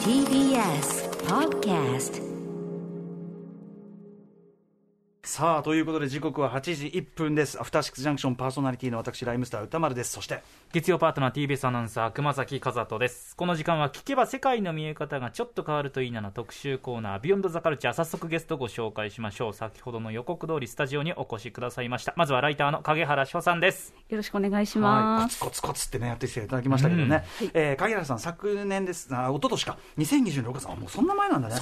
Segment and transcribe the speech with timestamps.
[0.00, 0.88] TBS
[1.28, 2.24] Podcast
[5.26, 7.60] さあということで時刻は8時1分です。
[7.60, 10.12] アフターシックスジャンクションパーソナリティの私ライムスター歌丸です。
[10.12, 10.40] そして
[10.72, 13.34] 月曜パートナー TBS アナウンサー熊崎和人です。
[13.34, 19.52] この時間は聞けば世界の見え方がちょっと変わるといいなの特集コーナービヨンドザカルチャー早速ゲストをご紹介しましょう。
[19.52, 22.14] 先ほどの予告通りスタジオにお越しくださいました。
[22.16, 23.96] まずはライターの影原翔さんです。
[24.08, 25.38] よろしくお願いしはい、コます。
[25.38, 27.50] ツコツコツってねやってきていただきましたけどね、うん。
[27.52, 29.76] えー影原さん昨年ですあ一昨年か。
[29.98, 31.56] 2026年あもうそんな前なんだね。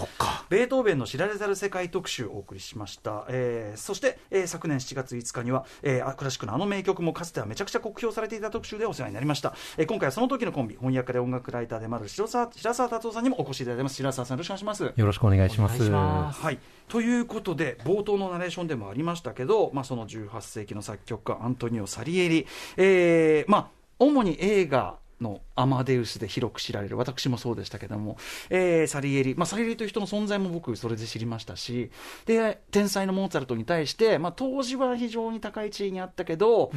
[0.51, 13.96] ベートーベンの知られざる世界特集をお送りしました、えーそして、えー昨年7月5日には、えーあクラシックのあの名曲もかつてはめちゃくちゃ酷評されていた特集でお世話になりました、えー今回はその時のコンビ翻訳家で音楽ライターでもある白沢白沢達夫さんにもお越しいただいてます。
[13.96, 14.82] 白沢さんよろしくお願いします。
[14.84, 15.74] よろしくお願いします。
[15.77, 16.40] お願いします。
[16.42, 16.58] はい、
[16.88, 22.46] ということで冒頭のナレーションでもありましたけど、まあ、その18世紀の作曲家アントニオ・サリエリ、
[22.77, 23.68] えーまあ、
[23.98, 26.96] 主に映画のアマデウスで広く知られる。
[26.96, 28.16] 私もそうでしたけども、
[28.50, 31.91] えーサリエリ、まあ、サリエリという人の存在も僕それで知りましたし。
[32.27, 36.70] で天才のモーツァルトに対して、まあ、当時は非常に高い地位にあったけど、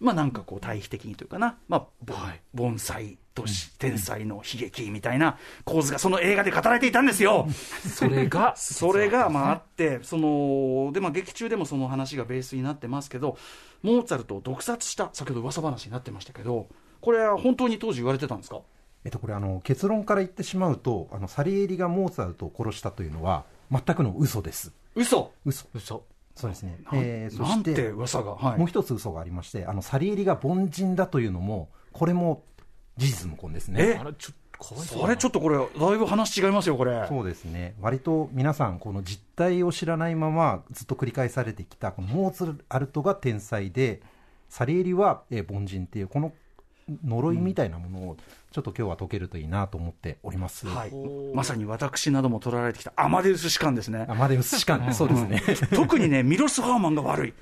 [0.00, 2.14] まあ、なんかこう対比的にというかな、まあ、ぼ
[2.54, 7.48] 盆栽とし天才の悲劇みたいな構図がその映画で語られていたんですよ。
[7.50, 13.38] それが それがまああって、そのでまあ、劇中でもその話がベースになってますけど、
[13.82, 16.68] モーツァルトを毒殺した、先ほど噂話になってましたけど、
[17.02, 18.60] これは本当に当時言われてたんですか？
[19.04, 24.72] えっと、これあの、結論から言ってしまうと、あのサリエリがモーツァルトを殺したというのは、全くの嘘です。
[24.94, 25.32] 嘘？
[25.44, 25.66] 嘘。
[25.74, 26.04] 嘘。
[26.34, 26.78] そうですね。
[26.90, 28.58] なんえーそなんしてて、噂が、はい。
[28.58, 32.44] もう一つ嘘がありまして、あのサリエリが凡人だというのも、これも
[32.96, 33.94] 事実無根ですね。
[33.96, 33.98] え？
[33.98, 37.04] あれちょそれちょっとこれ、だいぶ話違いますよ、これ。
[37.08, 44.00] そうですね、割と皆さん、この実態を知らないままずっと繰り返されてきた、このモーツァルトが天才で、
[44.48, 46.32] サリエリは、えー凡人っていう、この
[47.04, 48.16] 呪いみたいなものを、
[48.50, 50.66] ちょっと今日は解けるといいなと思っております。
[50.66, 50.92] はい、
[51.34, 54.06] まさに私なども取られてきたアマデウス士官ですね。
[54.08, 55.42] アマデウス士官、そうですね。
[55.74, 57.34] 特にね、ミロス・ハーマンが悪い、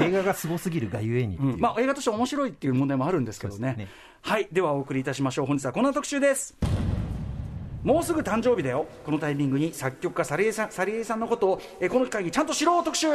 [0.00, 3.74] 映画がすごすぎるがゆえにう、まあ、映画として面白いっていう問題もあるんですけどね。
[3.78, 3.88] ね。
[4.22, 4.48] はい。
[4.52, 5.46] ではお送りいたしましょう。
[5.46, 6.56] 本日はこの特集です。
[7.84, 8.86] もうすぐ誕生日だよ。
[9.04, 13.06] このタイミングに作曲家サリエさんサリエさんのことをえーこの機会にちゃんと知ろう特集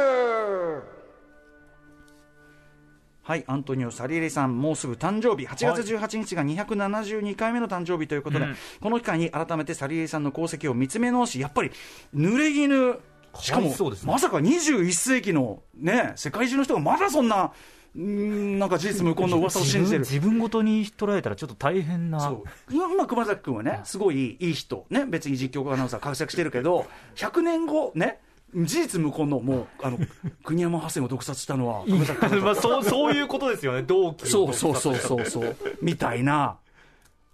[3.30, 8.56] はい、アントニオ・サリエリさん、もうすぐ誕生日、8月18日が272回目の誕生日ということで、うん。
[8.80, 11.70] この機会に改めてサリエリさんの功績を見つめ直し、やっぱり
[12.12, 13.00] 濡れ衣、
[13.40, 17.52] しかもねまさか21世紀の、ね、世界中の人がまだそんな、
[17.94, 20.00] なんか事実無根の 噂を信じてる。
[20.00, 22.34] 自分ごとに捉えたらちょっと大変な。
[22.68, 28.18] 今熊崎君はね、すごいいい人、ね、別に実況アナウンサー活躍してるけど、100年後、ね、
[28.54, 29.98] 事実無根の、もう、あの、
[30.44, 36.56] 国山ハセンを毒殺したのは、まあそうそういうことですよね同期そうそうそうそうそう、みたいな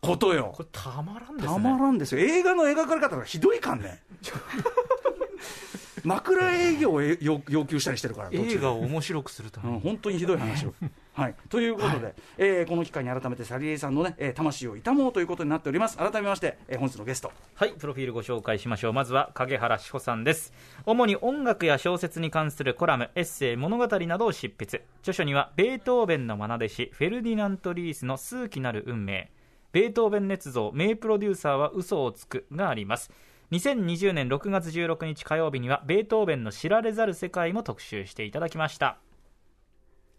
[0.00, 0.62] ことよこ。
[0.62, 2.20] れたまらんですねたまらんですよ。
[2.20, 4.02] 映画の描かれ方がひどいかんね。
[6.04, 10.74] 枕営業を要要求したりしてるから、映画を面白くするためうん、に本当にひどい話を。
[11.16, 15.96] はい、ということで、えーこの機会に改めてサリエさんの、ねえー魂を悼もうということになっております。
[15.96, 18.92] 改めまして、えー本日のゲスト、はい、プロフィールご紹介しましょう。
[18.92, 20.52] まずは影原志保さんです。
[20.84, 24.84] 主に音楽や小説に関するコラム、エッセイ、物語などを執筆。
[25.00, 29.32] 著書には、ベートーベンの愛弟子、フェルディナント・リースの数奇なる運命、
[29.72, 33.10] ベートーベン捏造、名プロデューサーは嘘をつくがあります。
[33.52, 38.98] 2020年6月16日火曜日には、ベートーベンの知られざる世界も特集していただきました。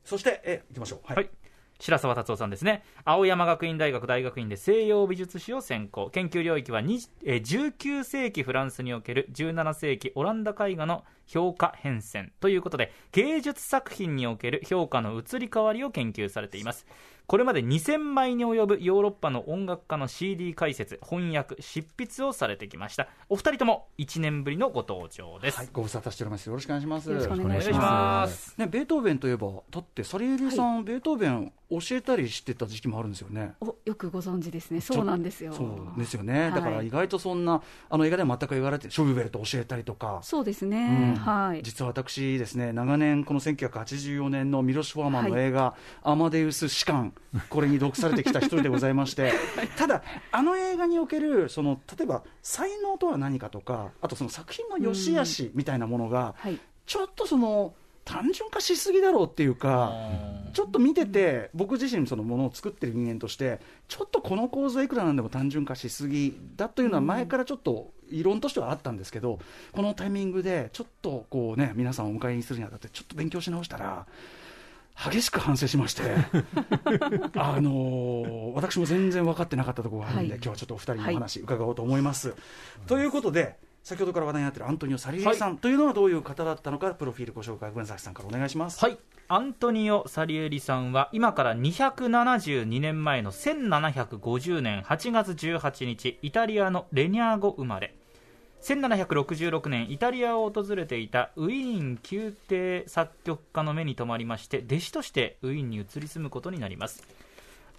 [0.08, 1.00] そして、え、いきましょう。
[1.06, 1.16] はい。
[1.18, 1.30] はい
[1.80, 16.86] 白澤達夫さんですね青山学院大学大学院で西洋美術史を専攻研究領域はにえー19世紀フランスにおける17世紀オランダ絵画の評価変遷ということで芸術作品における評価の移り変わりを研究されています
[17.28, 26.48] これまで2000枚に及ぶヨーロッパの音楽家の CD 解説翻訳執筆をされてきましたお二人とも1年ぶりのご登場です、はい、ご無沙汰しております。
[26.48, 27.10] よろしくお願いします。
[27.10, 33.56] よろしくお願いしますね、ベートーベンといえば、だってサリエリさん、ベートーベン教えたりしてた時期もあるんですよね。
[33.60, 34.80] およくご存知ですね。
[34.80, 35.52] そうなんですよ。
[35.52, 41.16] そうですよね、だからはい意外とそんな、あの映画では全く言われて、ショビュベルト教えたりとか、そうですね。
[41.17, 41.64] うんはい。
[41.64, 47.14] 実は私ですね、長年、この1984年のミロシュ・フォーマンの映画、アマデウス士官、
[47.50, 49.34] これに毒されてきた一人でございまして、
[49.78, 56.60] ただ、あの映画における、その例えば才能とは何かとか、あとその作品の良し悪しみたいなものが、はい。
[56.86, 57.74] ちょっとその、
[58.08, 59.92] 単純化しすぎだろうっていうか、
[60.54, 63.60] ちょっと見てて、僕自身、そのものを作ってる人間として、
[63.90, 69.40] ちょっとこの構図はいくらなんでも単純化しすぎだというのは、前からちょっと異論としてはあったんですけど、
[69.72, 74.06] このタイミングで、ちょっとこうね、皆さんをお迎えにするにあたって、ちょっと勉強し直したら、
[74.98, 76.04] 激しく反省しまして、
[77.38, 80.38] あのー私も全然分かってなかったところがあるんで、はい。
[80.38, 82.34] 今日はちょっとお二人にお話伺おうと思います。
[82.88, 88.84] ということで、先ほどから話題になっているアントニオ・サリエリさんというのはどういう方だったのか、プロフィールご紹介、文崎さんからお願いします。
[88.84, 88.98] はい、
[89.30, 97.97] アントニオ・サリエリさんは今から272年前の1750年8月18日イタリアのレニャーゴ生まれ
[98.68, 107.02] 1766年イタリアを訪れていたウィーン宮廷作曲家の目に留まりまして弟子としてウィーンに移り住むことになります。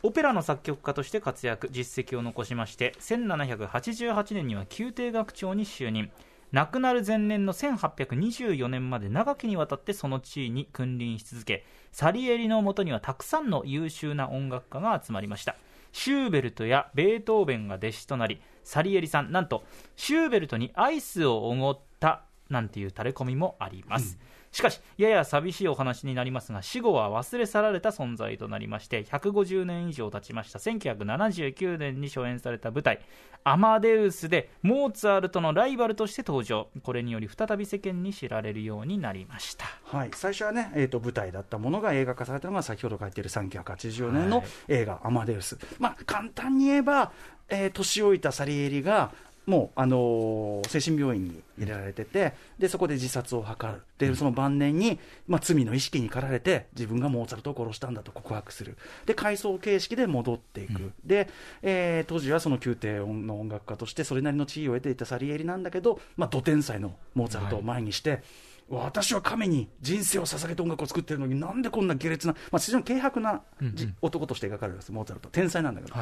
[0.02, 6.10] オペラの作曲家として活躍実績を残しまして1788年には宮廷楽長に就任。
[6.52, 15.54] 亡くなる前年の1824年まで長きにわたってその地位に君臨し続けサリエリのもとにはたくさんの優秀な音楽家が集まりました。
[15.92, 19.32] シューベルトやベートーベンが弟子となりサリエリさん。
[19.32, 19.64] なんと
[19.96, 24.18] シューベルトにアイスをおごったなんていう垂れ込みもあります、
[24.52, 30.58] しかしやや寂しいお話になりますが死後は忘れ去られた存在となりまして150年以上経ちました。
[30.58, 33.00] 1979年に初演された舞台
[33.44, 36.68] 「アマデウス」でモーツァルトのライバルとして登場。
[36.82, 39.64] これにより再び世間に知られるようになりました。
[39.84, 47.12] はい、最初はね、えー、と舞台だったものが映画化されたのが先ほど書いている1980年の映画「アマデウス」まあ簡単に言えば、
[47.48, 49.12] えー年老いたサリエリが
[49.46, 58.76] もう、あのー精神病院に入れられててでそこで自殺を図るでその晩年に、まあ、罪の意識に駆られて自分がモーツァルトを殺したんだと告白する。
[59.06, 61.28] で回想形式で戻っていく、で、
[61.62, 68.22] えー当時はその宮廷音の音楽家としてそれなりの地位を得ていたサリエリなんだけど、まあ、ド天才のモーツァルトを前にして、
[68.68, 73.40] 私は神に人生を捧げて音楽を作ってるのになんでこんな下劣な、まあ、非常に軽薄な
[73.74, 75.30] じ、男として描かれるんですモーツァルト。
[75.30, 75.94] 天才なんだけど、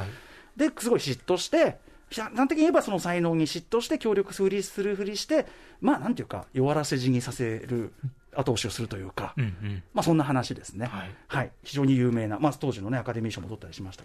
[0.56, 1.78] ですごい嫉妬して
[2.10, 5.46] 端的に言えばその才能に嫉妬して協力するふりするふりして
[5.80, 7.92] まあなんていうか弱らせ死にさせる
[8.36, 9.82] 後押しをするというか、うんうん。
[9.94, 10.90] まあ、そんな話ですね、
[11.26, 11.50] はい。
[11.62, 14.04] 非常に有名な、まあ、当時の、ね、アカデミー賞も取ったりしました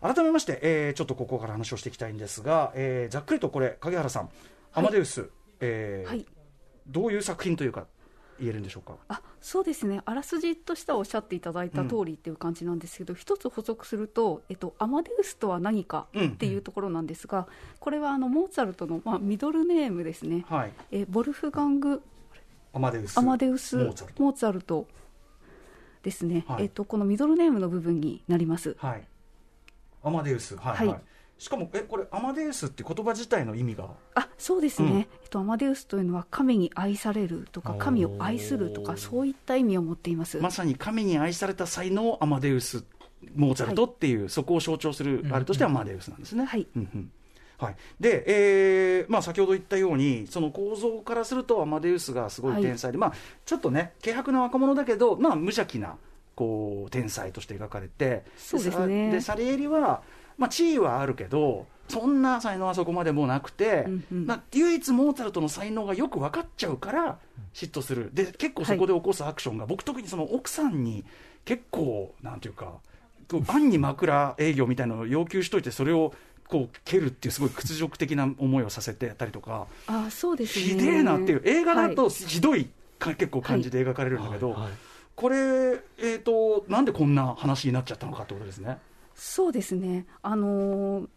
[0.00, 4.30] が改めまして、えーちょっとここから話をしていきたいんですが、えーざっくりとこれ影原さん
[4.74, 5.30] 「アマデウス」
[5.60, 6.26] えーはい。
[6.86, 7.86] どういう作品というか
[8.40, 8.96] 言えるんでしょうか？
[9.08, 10.00] あそうですね。
[10.04, 17.46] あらすじとしてはおっしゃっていただいた通りっていう感じなんですけど、一つ補足すると、えっと、アマデウスとは何かっていうところなんですが、
[17.78, 20.72] これはあのモーツァルトの、まあ、ミドルネームですね、はい。
[20.90, 22.02] えボルフガング・
[22.72, 23.18] アマデウス。
[23.18, 24.22] アマデウス・モーツァルト。
[24.22, 24.86] モーツァルト
[26.02, 26.64] ですね、はい。
[26.64, 28.76] えっと、このミドルネームの部分になります。
[28.78, 29.06] はい。
[30.02, 30.56] アマデウス。
[30.56, 30.88] はい、はい。
[30.88, 31.00] はい
[31.42, 33.88] しかもえこれアマデウスって言葉自体の意味が？
[34.14, 34.98] あそうですね、うん。
[34.98, 40.38] えっと、アマデウスというのは神に愛されるとか神を愛するとかそういった意味を持っています。
[40.38, 42.84] まさに神に愛された才能アマデウス
[43.34, 46.44] モーツァルトっていう、そこを象徴するあれとしてアマデウスなんですね。
[46.44, 46.64] はい。
[46.76, 47.10] うんうん。
[47.58, 53.12] はい、で、えーまあ、先ほど言ったようにその構造からするとアマデウスがすごい天才で、まあ、
[53.44, 55.96] ちょっとね軽薄な若者だけど、まあ、無邪気な
[56.34, 59.10] こう天才として描かれてそうですね。
[59.12, 60.02] でサリエリは、
[60.38, 64.26] まあ、地位はあるけどそんな才能はそこまでもなくて、うんうん。
[64.26, 67.18] まあ、唯一モーツァルトの才能がよく分かっちゃうから
[67.52, 68.10] 嫉妬する。
[68.14, 71.04] で結構そこで起こすアクションが、僕特にその奥さんに
[71.44, 72.74] 結構なんていうか
[73.28, 76.14] 暗に枕営業みたいなのを要求しといてそれを
[76.48, 80.64] こう蹴るっていうすごい屈辱的な思いをさせてたりとかあそうですね。
[80.64, 82.68] ひでえなっていう映画だとはいひどい
[82.98, 84.60] か結構感じで描かれるんだけど、はい。
[84.62, 84.72] はい。
[85.14, 88.78] これ、えー、となんでこんな話になっちゃったのかってことですね。
[89.14, 91.08] そうですね、あのー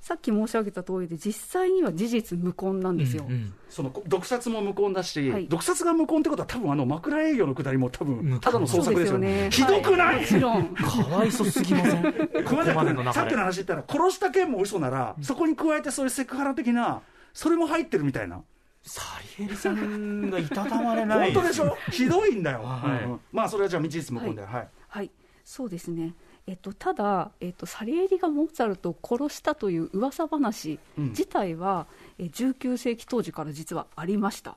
[0.00, 3.24] さっき申し上げた通りで、実際には事実無根なんですよ。
[3.28, 3.54] うんうん。
[3.68, 5.48] その毒殺も無根だし、はい。
[5.48, 9.50] 毒殺が無根ってことは、多分あの枕営業のくだりも多分ただの創作ですよね。
[9.50, 10.68] ひどくない、はもちろん。
[10.76, 12.02] かわいそすぎません？
[12.04, 17.02] ここ熊田までの君さっきの話言ったら、殺した件も嘘なら、そこに加えてそういうセクハラ的な、
[17.34, 18.40] それも入ってるみたいな、
[18.84, 19.02] サ
[19.38, 23.04] リエリさんがいたたまれない本当でしょ、ひどいんだよ、はい。
[23.04, 23.10] うん。
[23.10, 24.68] うんまあそれはじゃあ、未実無根だよ、はい。
[24.88, 25.10] はい、
[25.44, 26.14] そうですね。
[26.48, 31.08] えっと、ただ、えっと、サリエリがモーツァルトを殺したという噂話うん。
[31.10, 31.86] 自体は、
[32.18, 34.56] え19世紀当時から実はありました。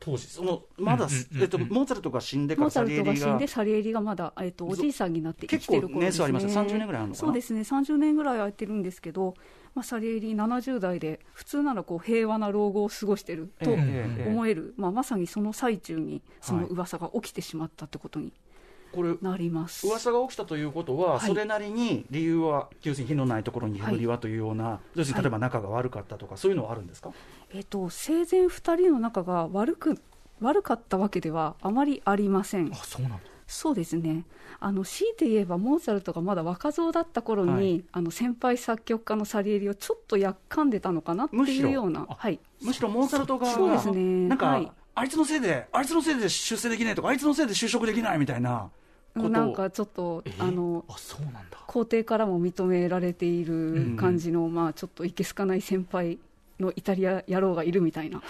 [0.00, 1.42] 当時、そのまだ、うんうんうんうん。
[1.42, 6.50] えっと、モーツァルトが死んでかモーツァらサリエリがルトが死んで、サリエリがまだ、えっと、おじいさんになって生きてる頃です、ね、結構年数ありますよ。
[6.50, 7.26] 30年ぐらいあるのかな？
[7.26, 9.34] そうですね、30年ぐらい空いてるんですけど、
[9.74, 13.76] まあ、サリエリ70代で、普通ならこう平和な老後を過ごしてるとええ。
[13.78, 18.30] ええ思える、まあ、まさにその最中に、その噂が起きてしまったってことに
[18.94, 19.86] これ、なります。
[19.86, 21.20] 噂が起きたということは、はい。
[21.20, 27.12] それなりに理由は、要するに火のないところに煙りはというような、要するに例えば仲が悪かったとか、そういうのはあるんですか、
[27.52, 30.00] えっと、生前2人の仲が悪く
[30.40, 32.70] 悪かったわけではあまりありません。
[32.72, 32.76] あ。
[32.76, 34.24] そうなんだそうですね。
[34.58, 37.84] あの強いて言えばモーツァルトがまだ若造だった頃に、はい。
[37.92, 44.28] あの先輩作曲家のサリエリをちょっとやっかんでたのかなっていうような、はい、むしろモーツァルト側が、そうですね。
[44.28, 44.72] なんか、はい。
[44.94, 48.70] あいつのせいで、あいつのせいで出世できないとか、あいつのせいで就職できないみたいな
[49.14, 51.40] なんかちょっと、あのあそうなんだ。
[51.66, 56.18] 皇帝からも認められている感じの、まあ、ちょっといけすかない先輩
[56.58, 58.22] のイタリア野郎がいるみたいな、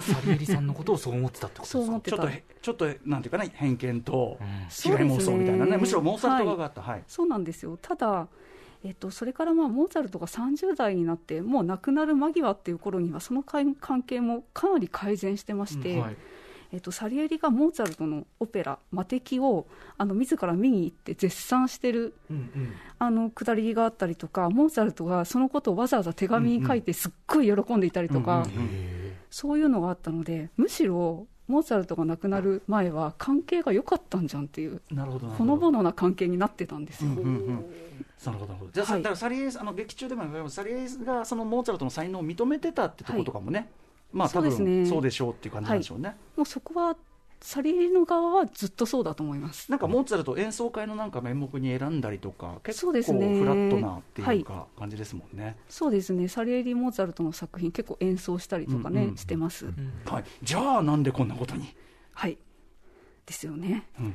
[0.00, 1.78] サリエリさんのことをそう思ってたってことですか？
[1.78, 2.16] そう思ってた。
[2.16, 4.46] ちょっとへちょっとなんていうかな偏見とうん。
[4.46, 4.68] 違い
[5.08, 5.76] 妄想みたいなね。
[5.76, 6.82] むしろモーツァルト側があった。
[6.82, 8.28] はい、そうなんですよ、ただ、
[8.84, 16.16] えっと、それからまあモーツァルトが30代になって、もう亡くなる間際っていう頃には、その関関係もかなり改善してまして、はい
[16.72, 19.66] えっと、サリエリがモーツァルトのオペラ、魔敵を
[19.98, 22.72] あの自ら見に行って絶賛してるうんうん。
[22.98, 28.58] あのくだりがあったりとか、モーツァルトがそのことをわざわざ手紙に書いて、すっごい喜んでいたりとか、うんうん。
[28.58, 29.00] うん
[29.30, 37.10] そういうのがあったので、むしろモーツァルトが亡くなる前は、関係が良かったんじゃんっていう、なるほどなるほのぼのな関係になってたんですよ。
[37.10, 37.64] うんうんうん。
[38.24, 39.02] なるほどじゃあ、はい。
[39.02, 43.68] だからサリエリあの劇中でもサリエリがそのモーツァルトの才能を認めてたってとことかもね、
[44.12, 46.96] まあ多分そうでしょうっていう感じなんでしょうね、もうそこは
[47.40, 49.70] サリエリの側はずっとそうだと思います。
[49.70, 53.38] なんかモーツァルト演奏会のなんか面目に選んだりとか結構そうですね。
[53.38, 59.66] フラットなっていうか感じですもんね、そうですね、サリエリ・モーツァルトの作品、結構演奏したりとかね、うんうんしてます。
[60.06, 61.74] はい、じゃあなんでこんなことに、
[62.12, 62.36] はい。
[63.26, 63.86] ですよね。
[63.98, 64.14] うん。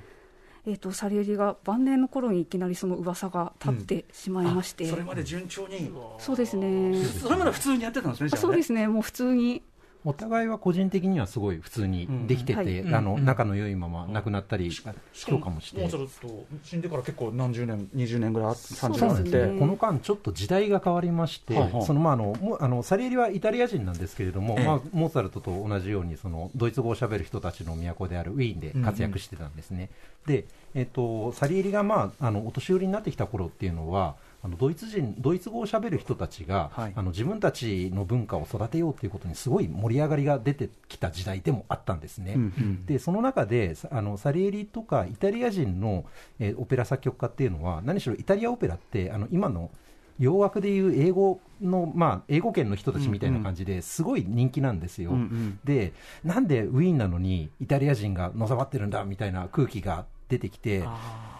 [0.68, 5.92] えっ、と、サリエリが晩年の頃にいきなりその噂が立ってしまいまして、あそれまで順調に。
[6.18, 7.04] そうですね。
[7.06, 8.38] それまで普通にやってたんですねね。
[8.38, 9.64] そうですね、もう普通に、
[10.06, 13.26] お互いは個人的にはすごい普通にできてて、うんあのうん。
[13.26, 14.72] 仲の良いまま亡くなったり、
[15.14, 24.66] 評価もしてモーツァルト死んでから結構何十年20年ぐらい30そう年あって、ですねこの間、ちょっと時代が変わりまして、はあはあそのまああのもうあのサリエリはイタリア人なんですけれども、ええ。
[24.66, 29.90] まあ、モーツァルトと同じようにそのドイツ語をしゃべる人たちの都であるウィーンで活躍してたんですね。
[30.28, 30.46] で
[30.76, 36.94] えっと、サリエリが、まあ、あのお年寄りになってきた頃っていうのはあのドイツ人ドイツ語をしゃべる人たちが、はい。
[36.96, 42.34] あの自分たちの文化を育てようということにすごい盛り上がりが出てきた時代でもあったんですね。
[42.36, 42.86] うんうん。
[42.86, 46.06] でその中でさあのサリエリとかイタリア人の、
[46.40, 49.72] えーオペラ作曲家っていうのは何しろイタリアオペラってあの今の
[50.20, 55.12] 洋楽でいう英語の、まあ、英語圏の人たちみたいな感じですごい人気なんですよ。
[55.12, 55.60] うんうん。
[55.64, 60.84] でなんでウィーンなのにイタリア人がのさばってるんだみたいな空気が出てきて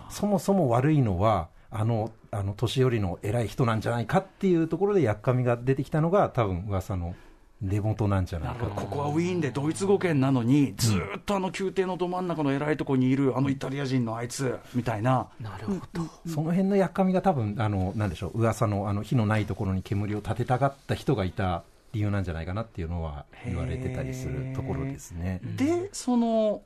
[0.10, 7.16] そもそも悪いのはあのあの年寄りの偉い人なんじゃないかっていうところでやっかみが出てきたのが多分噂の
[7.62, 8.66] 出元なんじゃないか。
[8.66, 21.64] とここはウィーンでドイツ語圏なのに、ずーっとあの宮廷のど真ん中の偉いところにいるあのイタリア人のあいつみたいな、なるほど、その辺のやっかみが多分あのなんでしょう噂のあの火のないところに煙を立てたがった人がいた
[21.94, 25.40] 理由なんじゃないかなっていうのは言われてたりするところですね。
[25.44, 26.62] で、その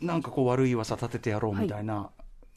[0.00, 2.10] なんかこう悪い噂立ててやろうみたいな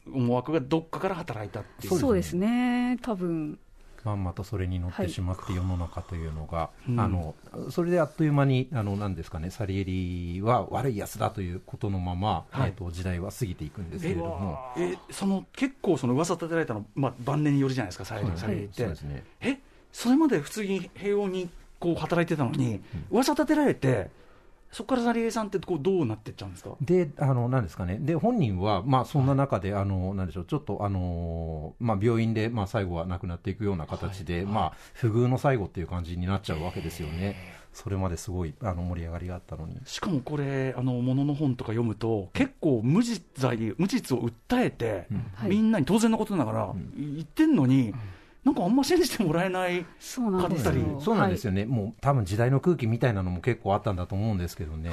[0.06, 1.98] 思惑がどっかから働いたっていう。
[1.98, 3.58] そうですね、多分。
[4.04, 7.34] まんまとそれに乗ってしまって世の中というのが、うんあの
[7.70, 12.68] それであっという間にあのなんですかねサリエリは悪いやつだということのまま、はい。
[12.68, 19.24] えっと時代は過ぎていくんですけれども、えその結構その噂立てられたの、まあ、晩年によるじゃないですか、サイレン、サイレンって、そうですね。
[19.40, 19.58] え
[19.92, 22.80] それまで普通に平穏にこう働いてたのに、
[23.10, 24.10] 噂立てられて、
[24.72, 26.70] そこからサリエさんってこうどうなっていっちゃうんですか？
[26.80, 27.98] で、あの、なんですかね。
[28.00, 37.36] で、本人は、まあ、そんな中で、あの、なんでしょう、ちょっと、あの、まあ、病院で、まあ、最後は亡くなっていくような形で、まあ、不遇の最後っていう感じになっちゃうわけですよね。
[37.74, 39.78] それまですごい、あの、盛り上がりがあったのに。
[39.84, 45.50] しかもこれ、あのものの本とか読むと、結構無実罪、無実を訴えて、はい。
[45.50, 47.94] みんなに当然のことながら言ってんのに、
[48.44, 51.00] なんかあんま信じてもらえない、そうなんです買ったよ。
[51.00, 51.52] そうなんですよ。
[51.52, 51.64] よね。
[51.64, 54.90] もう、多分時代の空気みたいなのも結構あったんだと思うんですけどね。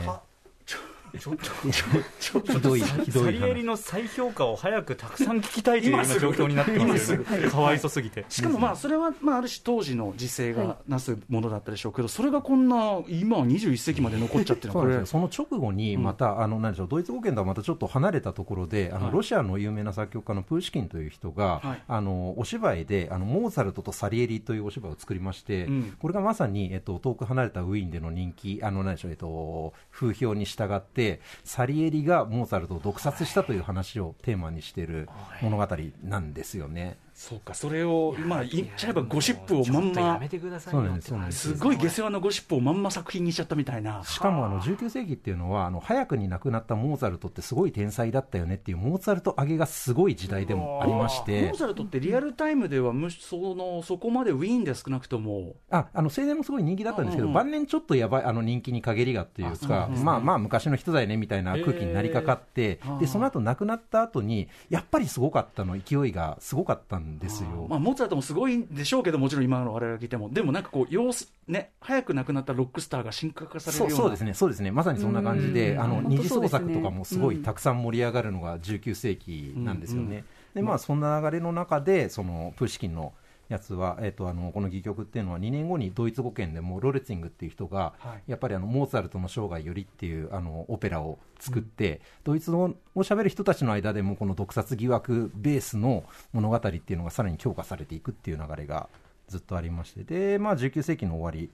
[1.17, 3.63] ちょっとひどい、ひどいサリエリ話。
[3.63, 8.25] の再評価を早くたくさん聞きたいという今状況になってますよね、かわいそすぎて。
[8.29, 15.29] しかもまあそれは、まあ、ある種当時の時勢がなすものだったでしょうけど、それがこんな、今は21世紀まで残っちゃってるのそうなんですよ。
[15.29, 19.13] その直後にまた、あのなんでしょうドイツ語圏とはまたちょっと離れたところで、あのはい。
[19.13, 21.83] ロシアの有名な作曲家のプーシキンという人が、はい。
[21.87, 25.95] あのお芝居であのモーツァルトとサリエリというお芝居を作りまして、うん。
[25.99, 30.98] これがまさに、えっと、遠く離れたウィーンでの人気、あのなんでしょう、えっと、風評に従って、
[31.43, 35.09] サリエリがモーツァルトを毒殺したという話をテーマにしている
[35.41, 35.67] 物語
[36.03, 36.97] なんですよね。
[37.19, 41.49] そうか、それを、まあ、言っちゃえばゴシップをまんまちょっとやめ、てくださいよそうなんですそうなんです。
[41.49, 44.01] すごい下世話なゴシップをまんま作品にしちゃったみたいな。
[44.05, 57.31] しかもあの19世紀っていうのはあの早くに亡くなったモーツァルトってすごい天才だったよねっていうモーツァルト上げがすごい時代でもありましモてーツァルトってリアルタイムではむしそのそこまでウィーンで少なくとも、ああの青年もすごい人気だったんですけど、うん。
[57.31, 67.67] うん晩年ちょっとやばいあの人気に陰りがっていうかまあまあ昔の人だよねみたいな空気になりかかって、でその後亡くなった後にやっぱりすごかったの勢いがすごかったんんですよ。
[67.69, 73.95] まあ、モーツァルトもすごいんでしょうけど、もちろん今の我々が聞いても、でもなんかこう、様子、ね、早く亡くなったロックスターが神格化されるような。
[73.95, 75.81] そうそうですね、そうですね、まさにそんな感じで、うん。
[75.81, 80.23] あの二次創作とかもすごいたくさん盛り上がるのが19世紀なんですよね。
[80.53, 83.13] で、まあ、そんな流れの中で、そのプーシキンの
[83.49, 88.31] やつは、えっとあのこの戯曲っていうのは2年後にドイツ語圏でもロレツィングっていう人が、はい。
[88.31, 98.87] やっぱりあのモーツァルトの生涯よりっていうあのオペラを作って、ドイツ語を喋る人たちの間でもこの毒殺疑惑ベースの物語っていうのがさらに強化されていくっていう流れが
[99.27, 100.03] ずっとありまして。
[100.03, 101.49] で、まあ、19世紀の終わり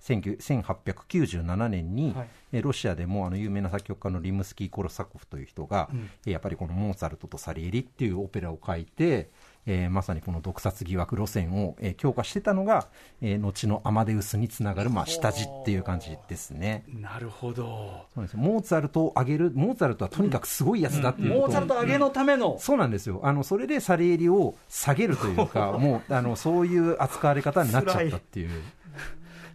[0.00, 2.28] 19 1897年に、はい。
[2.52, 6.10] えロシアでもあの有名な作曲家のリムスキー・コロサコフという人が、うん。
[6.26, 9.30] えやっぱりこのモーツァルトとサリエリっていうオペラを書いて、
[9.66, 12.88] えーまさにこの毒殺疑惑路線を、えー強化してたのが、
[13.20, 16.84] えー後のアマデウスにつながる、まあ、下地っていう感じですね。
[16.88, 18.06] なるほど。
[18.14, 28.50] そうですモーツァルトを上げる、モーツァルトはとにかくすごいやつだっていうことを、モーツァルト上げのための、そうなんですよあのそれでサリエリを下げるというか、 もうあのそういう扱われ方になっちゃったっていう。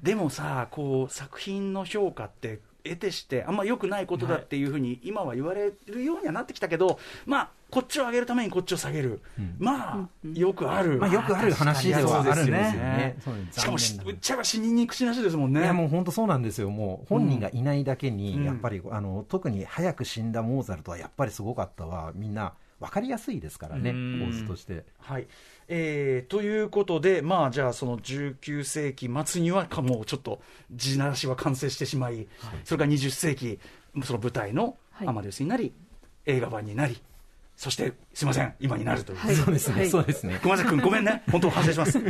[0.03, 4.65] でもさ、こう、作品の評価って、得てして、あんま良くないことだってい。
[4.65, 9.21] うふうに、今は言われるようにはなってきたけど、まあ、こっちを上げるためにこっちを下げる。
[9.59, 10.97] まあ、よくある。
[10.97, 13.15] まあ、よくある話ではあるんですよね。
[13.23, 15.61] そうしかもし、うっちゃえば死人に口なしですもんね。
[15.61, 18.43] いやもう本当そうなんですよ、もう本人がいないだけに、うん。
[18.45, 24.25] やっぱりあの特に早く死んだモーツァルトはやっぱりすごかったわ、みんな分かりやすいですからね、うん。
[24.27, 24.83] 構図として。
[24.99, 25.27] はい。
[25.67, 30.41] えーということで、まあ、じゃあ、その19世紀末にはか、もうちょっと
[30.71, 32.27] 地ならしは完成してしまい、
[32.63, 33.59] それから20世紀、
[34.03, 35.07] その舞台のはい。
[35.07, 35.73] アマデウスになり、
[36.25, 37.01] 映画版になり、
[37.55, 39.17] そして、すいません、今になるという。
[39.17, 40.39] はいそうですね、はいそうですね。
[40.41, 41.99] 熊崎君、ごめんね、 本当、反省します。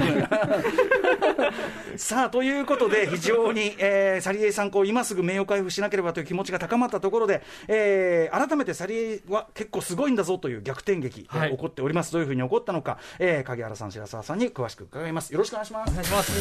[1.98, 15.32] さあということで、非常に、えーサリエリさん、こう今すぐ名誉回復しなければという気持ちが高まったところで、えー改めてサリエリは結構すごいんだぞという逆転劇、えーはい起こっております、どういうふうに起こったのか、えー影原さん、白澤さんに詳しく伺います。
[15.32, 15.92] よろしくお願いします。
[15.92, 16.32] お願いします。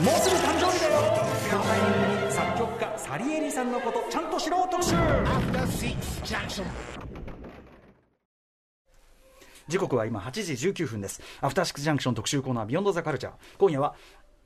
[0.00, 0.94] もうすぐ誕生日だよ。
[2.30, 4.94] 作曲家サリエリさんのことちゃんと知ろう特集。
[9.68, 11.22] 時刻は今8時19分です。
[11.40, 13.94] アフターシックスジャンクション特集コーナービヨンドザカルチャー今夜は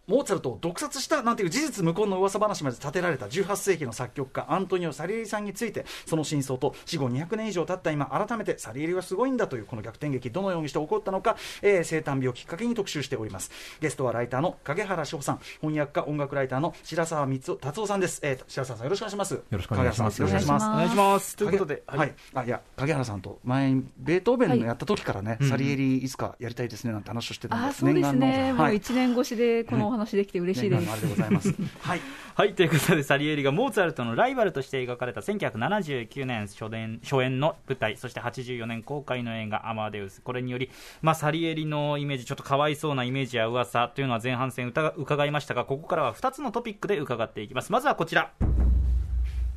[0.08, 13.50] モーツァルトを毒殺したなんていう事実無根の噂話まで立てられた18世紀の作曲家アントニオ・サリエリさんについてその真相と死後200年以上経った今改めてサリエリはすごいんだというこの逆転劇どのようにして起こったのか、えー生誕日をきっかけに特集しております。
[13.80, 19.34] ゲストはライターの影原翔さん翻訳家音楽ライターの白澤光夫達夫さんです、えー、白澤さんよろしくお願いします。
[19.34, 20.18] よろしくお願いします。
[20.21, 20.66] よろしくお願いします。
[20.66, 21.36] お願いします。
[21.36, 30.80] ということで、はい、あいや影原さんと前にベートーベンのやった時からね、サリエリいつかやりたいですねなんて話をしてたんであそうですね、もうはい、1年越しでこのお話できて嬉しいです。
[30.80, 32.00] 念願のあれでございます はい
[32.39, 40.71] はい、ということで、サリエリがモーツァルトのライバルとして描かれた1979年初演初演の舞台、そして84年公開の映画、アマデウス、これにより、
[41.02, 47.73] まあ、サリエリのイメージ、ちょっとかわいそうなイメージや噂というのは前半戦疑伺いましたが、ここからは2つのトピックで伺っていきます。
[47.73, 48.30] まずはこちら。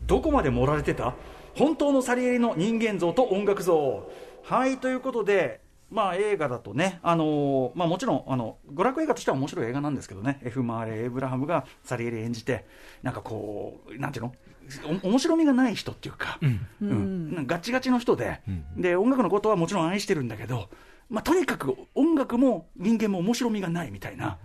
[0.08, 1.13] どこまで盛られてた？
[1.56, 4.10] 本当のサリエリの人間像と音楽像
[4.43, 5.61] はいということで
[5.91, 10.63] まあ映画だとね、あのーまあ、もちろんあの娯楽映画としては面白い映画なんですけどね、F.
[10.63, 12.65] マーレー・エイブラハムがサリエリ演じて、
[13.04, 14.34] なんかこう、なんていうの、
[15.04, 16.39] お面白みがない人っていうか、
[16.82, 17.36] うん。
[17.36, 18.39] なんかガチガチの人で、
[18.77, 20.69] で、音楽のことはもちろん愛してるんだけど、
[21.10, 24.38] まあ、とにかく音楽も人間も面白みがないみたいな。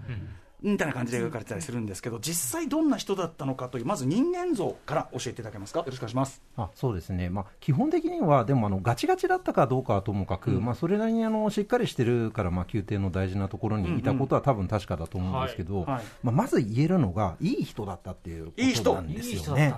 [0.63, 6.43] みたいな感じで描かれてたりするんですけど、実際どんな人だったのかという、まず人間像から教えていただけますか、よろしくお願いします。
[6.57, 19.75] あそうですね、まあ、基本的には、でもあのガチガチだったかどうかはともかく、まあ、それなりにあのしっかりしてるから、まあ、宮廷の大事なところにいたことは多分確かだと思うんですけど、まあ、まず言えるのが、いい人だったっていうことなんですよね。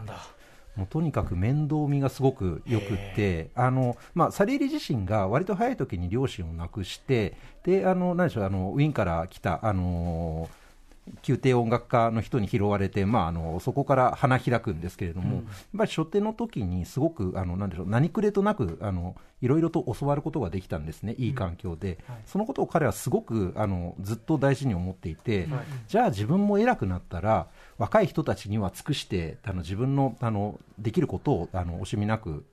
[0.77, 10.49] もうとにかく面倒見がすごくよくって、あのまあ、サリエリ自身が割と早い時に両親を亡くして、であの何でしょうあのウィーンから来た、あの
[11.27, 15.45] 宮廷音楽家の人に拾われて、まあ、あのそこから花開くんですけれども、やっ
[15.79, 25.49] ぱり初手の時にすごくあのなんでしょう何くれとなくあのいろいろと教わることができたんですね、いい環境で、そのことを彼はすごくあのずっと大事に思っていて、
[25.87, 32.45] じゃあ自分も偉くなったら、若い人たちには尽くして、あの自分のあのできることをあの惜しみなく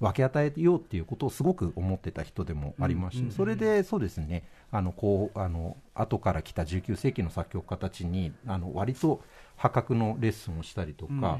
[0.00, 9.22] 分け与えようっていうことをすごく思ってた人でもありまして、それでそうですね、あのこうあの後から来た19世紀の作曲家たちに、あの割と
[9.56, 11.38] 破格のレッスンをしたりとか、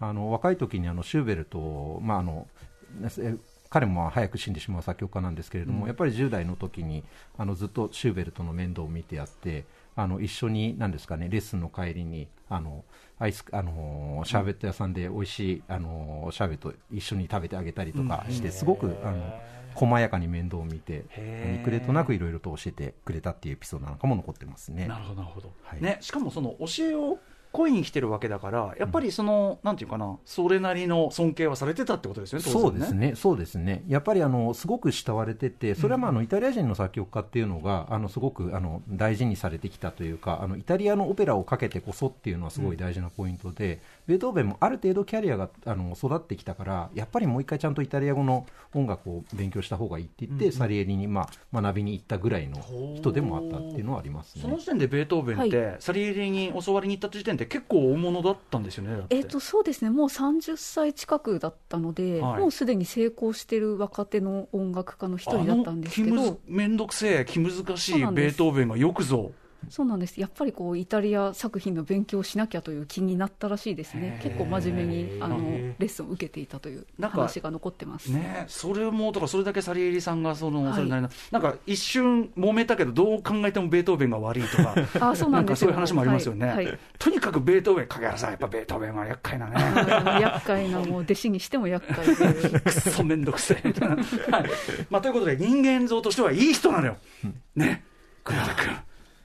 [0.00, 2.46] あの若い時にあのシューベルトを、まああの
[3.18, 3.36] え
[3.68, 5.86] 彼もまあ早く死んでしまう作曲家なんですけれども、うん。
[5.88, 7.04] やっぱり10代の時に
[7.36, 9.64] あのずっとシューベルトの面倒を見てやって
[9.96, 12.84] あの一緒に何ですかねレッスンの帰りにあの
[13.18, 19.40] アイスあのシャーベット屋さんで美味しいあのシャーベット一緒に食べてあげたりとかして、すごくあの
[19.74, 21.58] 細やかに面倒を見てへー。
[21.58, 24.86] 見くれとなくいろいろと教えてくれたっていうエピソードなんかも残ってますね。
[24.86, 25.82] なるほどなるほど、はい。
[25.82, 27.18] ね、しかもその教えを
[27.56, 52.58] 恋に来てるわけだからやっぱりその、なんていうかなそれなりの尊敬はされてたってことですよね当然そうですね、そうですね、やっぱりあのすごく慕われてて、それはまああのイタリア人の作曲家っていうのが、あのすごくあの大事にされてきたというか、あのイタリアのオペラをかけてこそっていうのはすごい大事なポイントで、ベートーベンもある程度キャリアがあの育ってきたから、やっぱりもう一回ちゃんとイタリア語の音楽を勉強した方がいいって言って、サリエリにまあ学びに行ったぐらいの
[52.96, 54.42] 人でもあったっていうのはありますね。
[54.42, 54.58] その。
[54.58, 59.16] 時点でベートーベンって、サリエリに教わりに行った時点で結構大物だったんですよねだって。
[59.16, 59.90] えっとそうですね。
[59.90, 62.40] もう30歳近くだったので、はい。
[62.40, 69.32] もうすでに成功してる若手の音楽家の一人だったんですけあの気むずどめんどくせえ気難しいベートーベンがよくぞ
[69.70, 70.20] そうなんです。
[70.20, 74.20] やっぱりこうイタリア作品の勉強をしなきゃという気になったらしいですね。
[74.22, 78.08] 結構真面目にあのレッスンを受けていたという話が残ってます。
[78.08, 80.74] ねそれもだからそれだけサリエリさんがその、はい。
[80.74, 85.66] それなりのなんか一瞬揉めたけどどう考えてもベートーベンが悪いとかあそうなんですよ。
[85.66, 86.66] そういう話もありますよね、はい。
[86.66, 86.78] はい。
[86.98, 89.54] とにかくベートーベン影原さんやっぱベートーベンは厄介なね。
[90.20, 93.68] 厄介な もう弟子にしても厄介でくっそめんどくせえ。
[93.68, 94.04] みたいな、はい。
[94.90, 96.96] まあ、ということで人間像としてはいい人なのよ、
[97.54, 97.84] ね。
[98.24, 98.76] 黒田君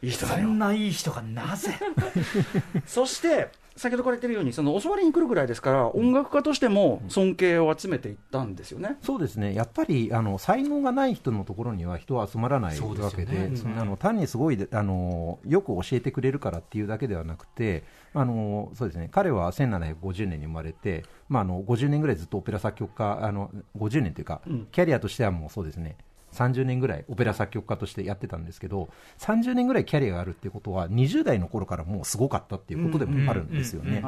[0.01, 0.47] いい人だよ。
[0.47, 1.71] そんないい人がなぜ？
[2.85, 9.53] そして先ほどから言ってるようにその教わりに来るぐらいですから音楽家としても尊敬を集めていったんですよね、そうですね。
[9.53, 17.83] やっぱりあの才能がない人のところには人は集まらないわけで、あの単にすごいであのよく教えてくれるからっていうだけではなくて、
[18.13, 19.07] あのそうですね。
[19.11, 24.67] 彼は1750年に生まれて、まあ、あの50年ぐらいずっとオペラ作曲家、あの50年というか、うん。
[24.71, 25.95] キャリアとしてはもうそうですね。
[26.34, 28.89] 30年ぐらいオペラ作曲家としてやってたんですけど
[29.20, 34.04] 30年ぐらいキャリアがあるっていうことは20代の頃からもうすごかったっていうことでもあるんですよね。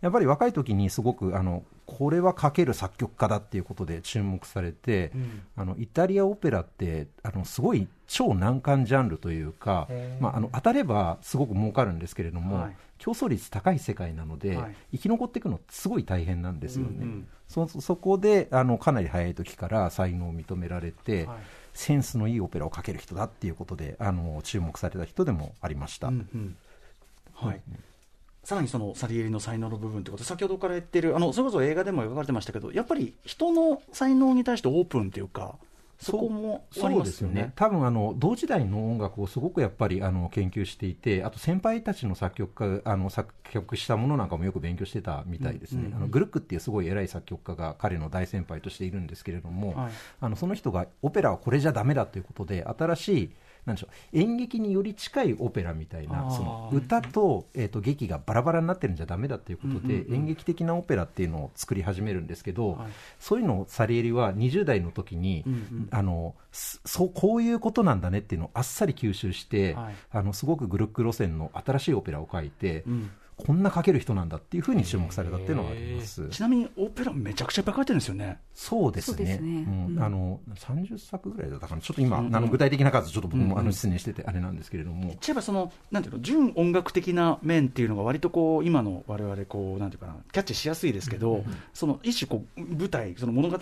[0.00, 5.42] やっぱり若い時にすごくあのこれは書ける作曲家だっていうことで注目されて、うん。
[5.56, 9.88] あのイタリアオペラってあのすごい超難関ジャンルというか、
[10.20, 12.76] まあ、あの当たればすごく儲かるんですけれども、はい。
[12.98, 14.76] 競争率高い世界なので、はい。
[14.92, 16.90] 生き残っていくのすごい大変なんですよね。
[16.92, 21.38] うんうんそそこであのかなり早い時から才能を認められて、はい。
[21.72, 26.08] センスのいいオペラを書ける人だっていうことであの注目された人でもありました。
[26.08, 26.56] うんうん。
[27.32, 27.60] はい。
[28.42, 35.56] さらにそのサリエリの才能の部分ということ先ほどから言ってるあのそれこそ映画でも描かれてましたけどやっぱり人の才能に対してオープンというか
[36.00, 37.52] そこもありますよねですよね。
[37.56, 45.80] 多分あの同時代の音楽をすごくやっぱりあの研究していて、あと先輩たちの作曲家あの作曲したものなんかもよく勉強してたみたいですね。
[45.80, 53.30] うんうんうんあのグルックっていうすごい偉い作曲家が彼の大先輩としているんですけれども、はいあのその人がオペラはこれじゃダメだということで新しい
[53.70, 54.18] なんでしょう。
[54.18, 62.88] 演劇により近いオペラみたいなその歌と,、えー、と劇がバラバラになってるんじゃダメだということで、演劇的なオペラっていうのを作り始めるんですけど、はい。
[63.18, 65.44] そういうのをサリエリは20代の時に、
[65.90, 69.94] あのすそうこういうことなんだねっていうのをあっさり吸収して、はい。
[70.10, 76.28] あのすごくグルック路線の新しいオペラを書いて、うんこんな書ける人なんだっていうふうに注目されたっていうのはあります。
[76.28, 79.16] ちなみにオペラめちゃくちゃいっぱい書いてるんですよねそうですね。
[79.16, 81.80] そうですねうんうんあの30作ぐらいだったかな。
[81.80, 85.00] ちょっと今、うんうんあの具体的な数ちょっと僕うんうんもあの失念しててあれなんですけれども。
[85.08, 93.58] 言っちゃえばそのなんていうの純音楽的な面っていうのが割とこう今の我々こうなんていうかなキャッチしやすいですけど、その一種こう舞台その物語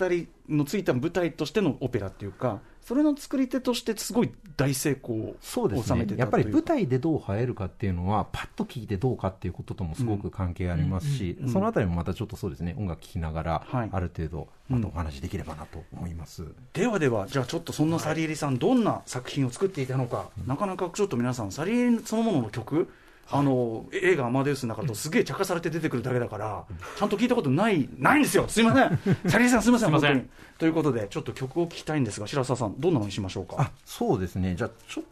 [0.49, 6.07] のついた舞台としてのオペラっていうかそれの作り手としてすごい大成功をそうです収めて。
[6.07, 6.21] たね。
[6.21, 13.91] やっぱり舞台でどう映えるかっていうのは、パッと聞いてどうかっていうことともすごく関係ありますし、うんうんそのあたりもまたちょっとそうですね、音楽聴きながら、はい。
[13.93, 16.47] ある程度、またお話できればなと思います。
[16.73, 22.89] ではでは、じゃあちょっとそんなサリエリさん、どんな作品を作っていたのか、なかなかちょっと皆さん、サリエリそのものの曲、
[23.31, 26.65] あの映画「アマデウス」の中だとすげえ茶化されて出てくるだけだから、
[26.97, 30.23] ちゃんと聞いたことない、ないんですよ、すいません、 サリエリさん、すいません、本当に。
[30.59, 33.57] ということで、ちょっと曲を聴きたいんですが、白澤さん、どんなのにしましょうか？
[33.59, 35.03] あそうですね、じゃあ、ちょ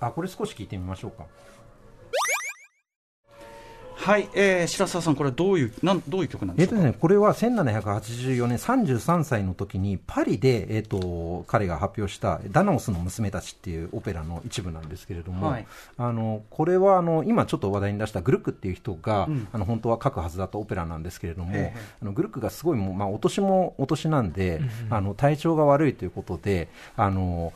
[0.00, 1.24] あこれ少し聞いてみましょうか。
[3.96, 6.76] はい、えー、白澤さん、これはどういう、なんどういう曲なんでしょうか？
[6.76, 15.66] えっとね、これは1784年33歳の時にパリで、えっと、彼が発表した「ダナオスの娘たち」っていうオペラの一部なんですけれども、はい。
[15.96, 19.48] あのこれはあの今ちょっと話題に出したグルックっていう人が、うん。
[19.52, 21.80] あの本当は書くはずだったオペラなんですけれども、ええ。
[22.02, 27.52] あのグルックがすごいもう、まあ、お年もお年なんで、あの体調が悪いということであの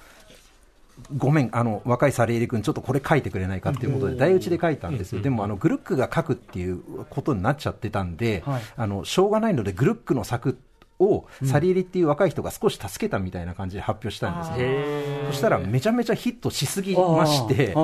[1.16, 8.62] ごめん、あの若いサリエリ君、ちょっとこれ書いてくれないかっていうことで、台打ちで書いたんですよ、でもあのグルックが書くっていうことになっちゃってたんで、はい。
[8.76, 10.58] あのしょうがないので、グルックの作
[10.98, 14.56] をサリエリっていう若い人が少し助けたみたいな感じで発表したんですね。
[14.58, 17.74] へそしたらめちゃめちゃヒットしすぎまして、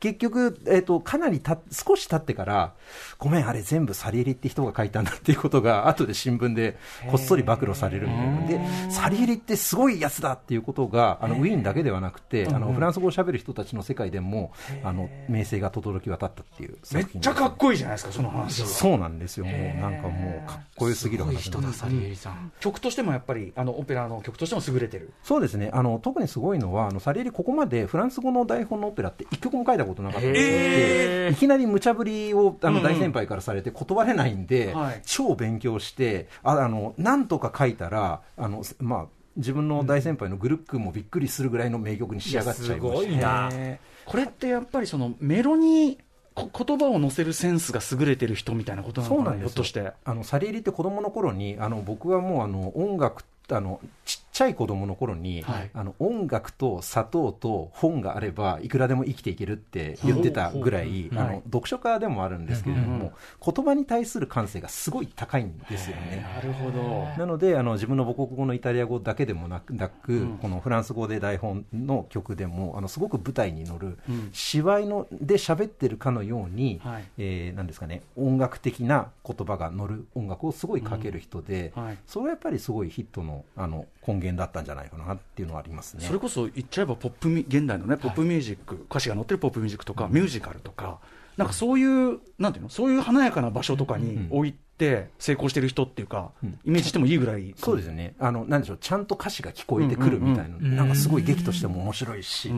[0.00, 2.74] 結局、えっとかなりた少し経ってから、
[3.18, 6.76] ごめん、あれ全部サリエリって人が書いたんだっていうことが、後で新聞で
[7.10, 8.32] こっそり暴露されるみたいな。
[8.40, 25.12] ので、サリエリってすごいやつだっていうことが、あのウィーンだけではなくて、あのフランス語を喋る人たちの世界でも、あの名声が轟き渡ったっていうめっちゃかっこいいじゃないですかその話そうなんですよ、もうなんかもうかっこよすぎる話人だサリエリさん曲としてもやっぱりあのオペラの曲としても優れてる。
[25.22, 25.70] そうですね。
[25.72, 32.82] あの特にすごいのはあのサリエリここまでフランス語の台本のオペラって一曲も書いたことなかったんでいきなり無茶ぶりをあうんうん。
[32.82, 35.02] の大先輩からされて断れないんで、はい。
[35.04, 39.06] 超勉強してああのなんとか書いたらあの、まあ、
[39.36, 43.76] 自分の大先輩のグルックもびっくりするぐらいの名曲に仕上がっちゃいましたいやすごいな。
[44.06, 46.02] これってやっぱりそのメロにこ
[46.36, 49.92] 言葉を乗せるセンスが優れてる人みたいなことなのかなひょっとして。
[50.04, 55.70] あのサリエリって子供の頃にあの僕はもうあの音楽あのちっちゃい子供の頃に、はい。
[55.72, 66.26] あの音楽と砂糖と本があればいくらでも生きていけるって言ってたぐらい、あの読書家でもあるんですけれども、言葉に対する感性がすごい高いんですよね。
[66.34, 67.06] なるほど。
[67.16, 74.28] なのであの自分の母国語のイタリア語だけでもなくこのフランス語で台本の曲でもあのすごく舞台に乗る、うん。
[74.32, 77.04] 芝居ので喋ってるかのように、はい。
[77.16, 81.98] えーなんですかね音楽的な言葉が乗る音楽をすごいかける人で、はい。
[82.06, 86.04] それはやっぱりすごいヒットのあの根源だったんじゃないかなっていうのはありますね。
[86.04, 90.98] それこそ言っちゃえばポップミ現代のねポップミュージック、歌詞が載ってるポップミュージックとか、ミュージカルとか
[91.36, 92.68] なんかそういうなんていうの？
[92.70, 96.58] そういう華やかな場所とかに置いて成功してる人っていうか、うん。
[96.64, 97.54] イメージしてもいいぐらい。
[97.56, 98.14] そうですね。
[98.18, 98.78] あのなんでしょう？
[98.80, 100.76] ちゃんと歌詞が聞こえてくるみたいな、ん。
[100.76, 102.50] なんかすごい劇としても面白いし、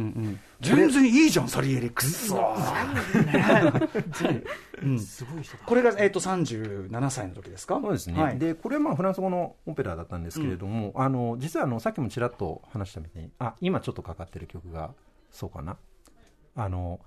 [0.60, 2.54] 全然いいじゃんサリエリくっそ
[4.82, 5.00] うん。
[5.00, 5.62] すごい人だ。
[5.66, 7.80] これが、えー、と37歳の時ですか？
[7.80, 8.38] そうですね、はい。
[8.38, 14.92] でこれはまあフランス語のオペラだったんですけれども、あの実はあのさっきもちらっと話したみたいにあ今ちょっとかかってる曲が
[15.30, 15.76] そうかな。
[16.56, 17.00] あの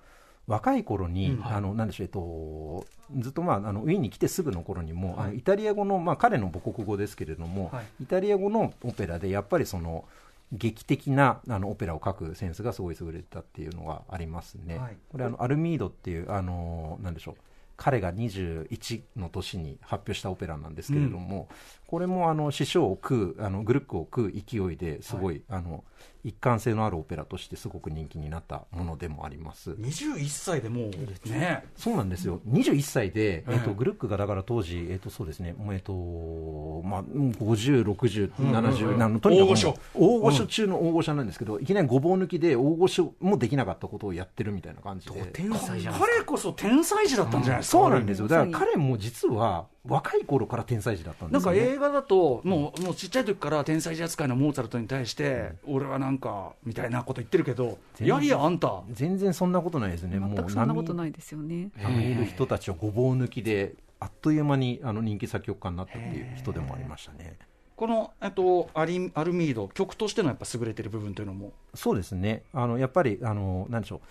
[0.48, 1.46] 若い頃に、うん。
[1.46, 2.86] あのなんでしょう、えっと、
[3.20, 5.28] ずっと、まあ、あのウィーンに来てすぐの頃にも、はい。
[5.28, 7.86] あのイタリア語の、まあ、彼の母国語ですけれども、はい。
[8.04, 10.06] イタリア語のオペラでやっぱりその
[10.52, 14.78] 劇的なあのオペラを書くセンスがすごい優れてたっていうのがありますね。
[14.78, 14.98] はい。
[15.10, 17.36] これあのアルミードっていうあのなんでしょう
[17.82, 21.48] 彼が21の年に発表したオペラなんですけれども、
[21.92, 25.84] これもあの師匠を食うあのグルックを食う勢いですごい、あの
[26.24, 29.72] 一貫性のあるオペラとしてすごく人気になったものでもあります。
[29.72, 31.66] 21歳でもうね。
[31.76, 39.78] そうなんですよ、21歳で、えっとええグルックがだから当時、えっとそうですね、もうえっとまあ、うん50、60、70、なのとにかく大御所。
[39.94, 45.30] 大御所中の大御所なんですけど、いきなりごぼう抜きで大御所もできなかったことをやってるみたいな感じで。
[45.34, 46.16] 天才じゃないですか。
[46.16, 51.60] 彼こそ天才児だったんじゃないですか、そうなんですよ、だから彼も実は若い頃から天才児だったんですよ、ね。
[51.60, 61.72] なんか映画だと、もうもうちっちゃい時から天才児扱いのモーツァルトに対して、俺はなんかみたいなこと言ってるけど、いやいや、あんた、全然そんなことないですね、もくそんなことないですよね。
[61.80, 67.38] いる人たちをごぼう抜きで、あっという間にあの人気作曲家になったっていう人でもありましたね。
[67.76, 74.02] この、えっと、アリアルミード、曲としてのやっぱ優れてる部分というのも、そうですね、あのやっぱり、あのなんでしょう。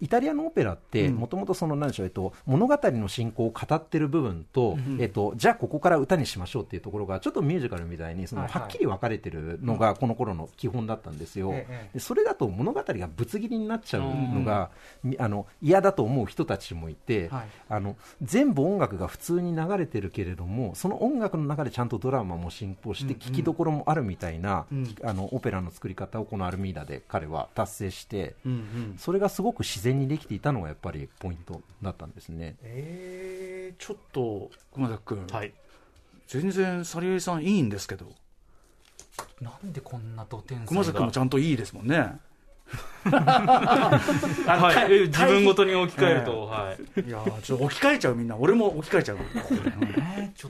[0.00, 1.14] イタリアのオペラって、うん。
[1.16, 8.62] もともとその、なんでしょう、えっと、物語の進行を語ってる部分と、えっと、じゃあここから歌にしましょうっていうところが、ちょっとミュージカルみたいに、その、はいはい。
[8.62, 11.54] はっきり分かれてるのが、この頃の基本だったんですよ。
[11.98, 14.70] それだと物語がぶつ切りになっちゃうのが、
[15.02, 17.46] みあの嫌だと思う人たちもいて、はい。
[17.68, 24.94] あの全部音楽が普通に流れてるけれどもその音楽の中でちゃんとドラマも進行してうん聴きどころもあるみたいな、うん。
[25.02, 32.56] あのオペラの作り方をこのアルミーダで彼は達成してうんうん、それがすごく自然にできていたのがやっぱりポイントだったんですね。
[32.62, 35.52] えー、ちょっと、熊崎君、はい。
[36.28, 38.06] 全然、サリエリさん、いいんですけど、
[39.40, 42.18] なんでこんなド天熊崎君もちゃんといいですもんね。
[43.04, 47.00] はい、え自分ごとに置き換えると、はい。
[47.00, 49.18] いやーちょっと置き換えちゃう、みんな、俺も置き換えちゃう、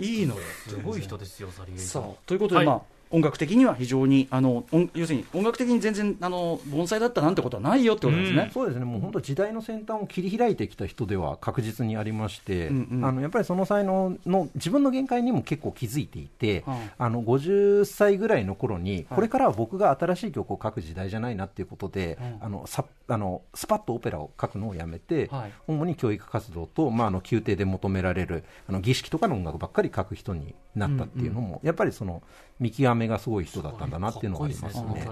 [0.00, 2.66] いいのよ、すごい人ですよサリエリささんあということで、はい。
[2.66, 8.50] まあ、音楽的には非常にあの音要するに音楽的に全然あの盆栽だったなんてことはないよってことですね。
[8.52, 22.38] そうですね、もう本当、時代の先端を切り開いてきた人では確実にありまして、うんうんあのやっぱりその才能の自分の限界にも結構気づいていて、はいあの50歳ぐらいの頃に、これからは僕が新しい曲を書く時代じゃないなっていうことで、うん。
[22.40, 25.52] あのさあのスパッとオペラを書くのをやめて、はい。
[25.66, 32.22] 主に教育活動と、まあ、あの宮廷で求められるあの儀式とかの音楽ばっかり書く人になったっていうのも、やっぱりその
[32.60, 35.06] 見極めがすごい人だったんだなっていうのがありますね。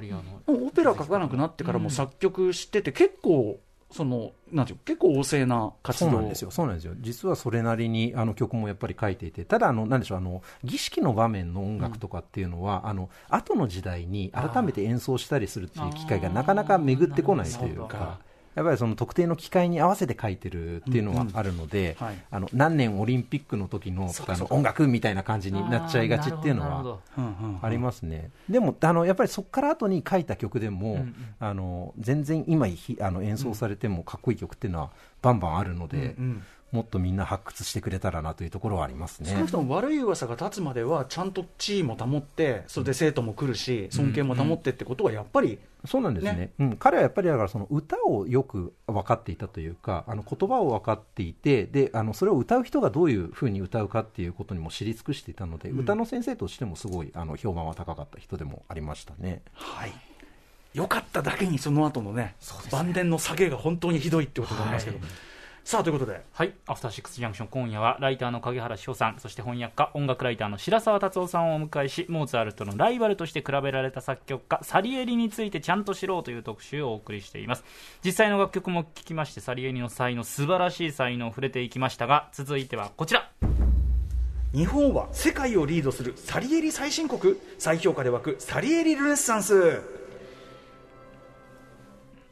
[0.46, 3.60] オペラ書かなくなってからも作曲してて結構
[3.92, 6.10] そのなんていう結構旺盛な活動。
[6.10, 18.18] そうなんですよ、そうなんですよ、実はそれなりにあの曲もやっぱり書いていて、ただあの、なんでしょうあの、儀式の場面の音楽とかっていうのは、あの後の時代に改めて演奏したりするっていう機会がなかなか巡ってこないというか。
[18.54, 22.16] やっぱりその特定の機会に合わせて書いてるっていうのはあるので、はい。
[22.30, 31.04] あの何年オリンピックの時のあの音楽みたいな感じになっちゃいがちっていうのはうんうんありますね、でもあのやっぱりそこから後に書いた曲でも、
[31.38, 39.30] あの全然今ひあの演奏されてもかっこいい曲っていうのはバンバンあるので、うんもっとみんな発掘してくれたらなというところはありますね。
[39.30, 39.52] 少なく。
[39.52, 46.32] とも悪い噂が立つまではちゃんと地位も保ってそれで生徒も来るし尊敬も保ってってことはやっぱりそうなんですね。
[46.32, 46.50] ね。
[46.58, 59.42] うん、彼はやっぱりだからその歌をよく分かっていたというかあの言葉を分かっていてであのそれを歌う人がどういうふうに歌うかっていうことにも知り尽くしていたので、歌の先生としてもすごいあの評判は高かった人でもありましたね。
[59.52, 59.92] はい。
[60.72, 62.34] 良かっただけにその後のね
[62.70, 64.98] 晩年の下げが本当にひどいってことになりますけど、
[65.64, 77.64] さあということではい、アフターシックスジャンクション、今夜はライターの影原翔さん、そして翻訳家、音楽ライターの白澤達夫さんをお迎えし、モーツァルトのライバルとして比べられた作曲家、サリエリについてちゃんと知ろうという特集をお送りしています。
[78.04, 83.30] 実際の楽曲も聴きまして、サリエリの才能、素晴らしい才能を触れていきましたが、続いてはこちら。
[84.52, 89.80] 日本は世界をリードするサリエリ最新国再評価で沸くサリエリルネッサンス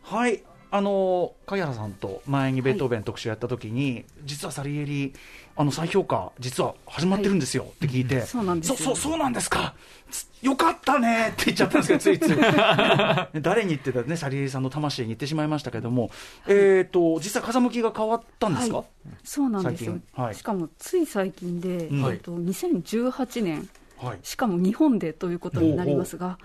[0.03, 5.13] はいあの影原さんと前にベートーベン特集やった時に、実はサリエリ
[5.57, 8.77] あの再評価実は始まってるんですよって聞いて、そうなんですよ。
[8.77, 9.75] そそうそうなんですか。
[10.11, 13.43] つよかったねって言っちゃったんですけど ついつい。
[13.43, 16.11] 誰に言ってたねサリエリさんの魂に言ってしまいましたけども、
[16.47, 18.87] えっ、と実際風向きが変わったんですか、はい。
[19.25, 19.99] そうなんですよ。
[20.33, 22.13] しかもつい最近で、うん。
[22.13, 24.19] えっと2018年はい。
[24.23, 26.39] しかも日本でということになりますが、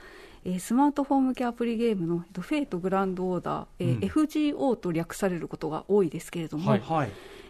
[0.46, 4.26] えースマートフォン向けアプリゲームの、えっと、フェイトグランドオーダー、えーうん。
[4.26, 7.10] FGO と略されることが多いですけれども、はいはい。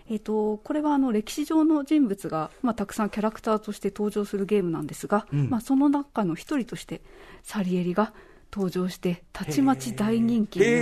[0.09, 5.49] えっとこれはあの歴史上の人物が、まあ、たくさんキャラクターとして登場するゲームなんですが、うん。
[5.49, 7.01] まあ、その中の一人として
[7.43, 8.13] サリエリが
[8.53, 10.77] 登場してたちまち大人気になった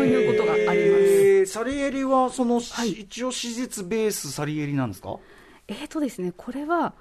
[0.00, 1.46] ということがあります。
[1.46, 2.90] サリエリはその、はい。
[2.90, 5.16] 一応史実ベースサリエリなんですか？
[5.68, 6.92] えーとですね、これは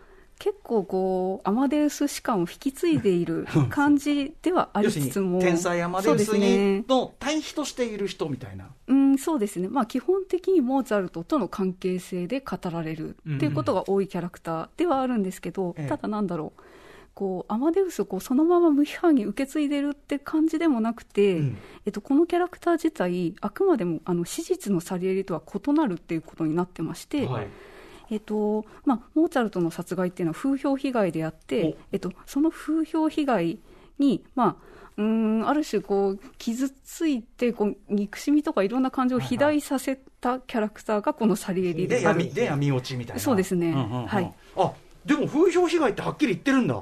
[0.42, 5.40] 結構こうアマデウス士官を引き継いでいる 感じではありつつも。
[5.40, 6.86] 天才アマデウスに、ね。
[6.90, 8.70] の対比としている人みたいな。
[8.88, 15.88] うん、そうですね、まあ、基本的にモーツァルトとの関係性で語られるっていうことが多いキャラクターではあるんですけど、ええ。
[15.88, 16.62] ただなんだろう。
[17.14, 21.58] こうアマデウスをこうそのまま無批判に受け継いでるって感じでもなくて、うん。
[21.86, 27.48] えっと、このキャラクター自体あくまでもあの史実のサリエリとは異なるっていうことになってまして、はい
[28.12, 33.60] えっとまあ、モーツァルトの殺害っていうのは風評被害であって、えっと、その風評被害
[34.00, 43.22] に、まあ、うーんある種こう傷ついてこう憎しみとかいろんな感情を肥大させたキャラクターがこのサリエリでである闇で闇落ちみたいな。
[43.22, 43.72] そうですね。
[43.72, 44.06] んうんうん。
[44.08, 44.34] はい。
[44.58, 44.72] あ
[45.06, 46.76] でも風評被害ってはっきり言ってるんだ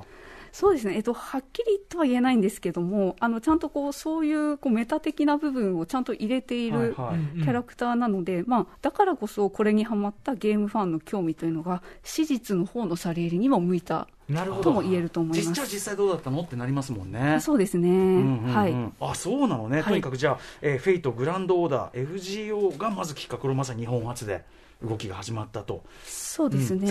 [0.52, 14.64] そうですね、えっと、はっきりとは言えないんですけどもあのちゃんとこうそういうこうメタ的な部分をちゃんと入れているキャラクターなので、まあ、だからこそこれにはまったゲームファンの興味というのが史実の方のサリエリにも向いたなるほど。
[14.66, 15.50] とも言えると思います。
[15.50, 15.66] 実際。
[15.66, 16.42] 実際どうだったの？
[16.42, 17.40] ってなりますもんね。
[17.42, 19.86] そうですね、うんうんうんはい、あそうなのね、はい。
[19.86, 24.44] とにかくじゃあ、えーフェイトグランドオーダー FGO がまずきっかけこれまさに日本初で
[24.82, 26.88] 動きが始まったと、そうですね、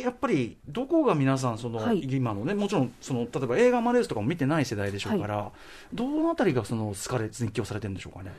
[0.00, 2.00] やっぱりどこが皆さんその、はい。
[2.02, 5.50] 今のねもちろんその例えば映画マレースとかも見てない世代でしょうから、
[5.92, 8.32] どのあたりがその好かれ熱狂されてるんでしょうかね？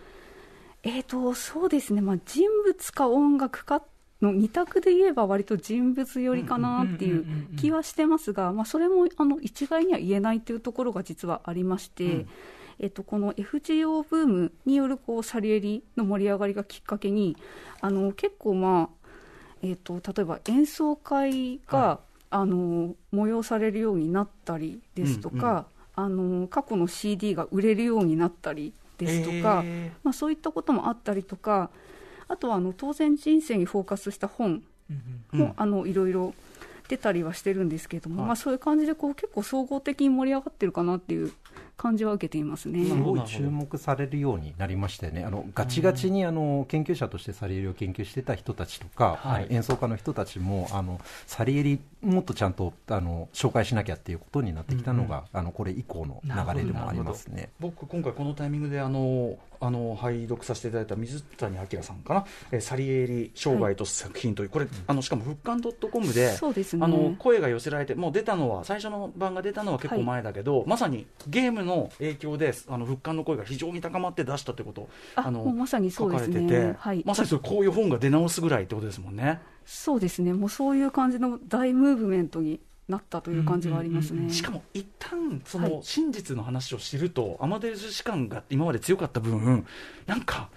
[0.83, 3.83] えーとそうですね、まあ、人物か音楽か
[4.21, 7.25] の二択で言えば、割と人物寄りかなっていう
[7.57, 12.29] 気はしてますが、まあ、それもあの一概には言えないというところが実はありまして、うん
[12.79, 17.37] えっと、この FGO ブームによるこうサリエリの盛り上がりがきっかけに、
[17.81, 19.07] あの結構、まあ
[19.61, 29.61] えっと、例えば演奏会が、はあの催されるようになったりですとか、あの過去の CD が売れるようになったりですとか。
[29.63, 31.69] えまあ、そういったこともあったりとか、
[32.27, 36.33] あとはあの当然人生にフォーカスした本ーも、あのいろいろ
[36.87, 38.27] 出たりはしてるんですけれども、はい。
[38.29, 41.31] まあ、そういう感じでこう結構総合的に盛り上がってるかなっていう
[41.83, 42.85] 感じは受けていますね。
[42.85, 49.47] すごい注目されるようになりましたよね、あのガチガチにあの研究者としてサリエリを研究してた人たちとか、はい。
[49.49, 57.49] 演奏家の人たちもあのサリエリ、もっとちゃんとあの紹介しなきゃっていうことになってきたのが、あのこれ以降の流れでもありますね。
[57.59, 66.83] 僕今回このタイミングであのあの拝読させていただいた水谷明さんかな、えーサリエリ生涯と作品という、これあのしかも復刊 .com で、そうですね。
[66.83, 76.33] あの声が寄せられてもう出たのは最初の版が出たのは結構前だけど、まさにゲームの影響であの復刊の声が非常に高まって出したってことあのまさにそうですね。
[76.33, 77.03] 書かれてて、はい。
[77.05, 79.39] まさにそれこういう本が出直すぐらいってことですもんね。
[79.65, 80.33] そうですね。
[80.33, 82.59] もうそういう感じの大ムーブメントに
[82.89, 85.71] なったという感じがありますね、しかも一旦そはい。
[85.71, 89.65] の真実の話を知ると、アマデウス士官が今まで強かった分、
[90.05, 90.49] なんか、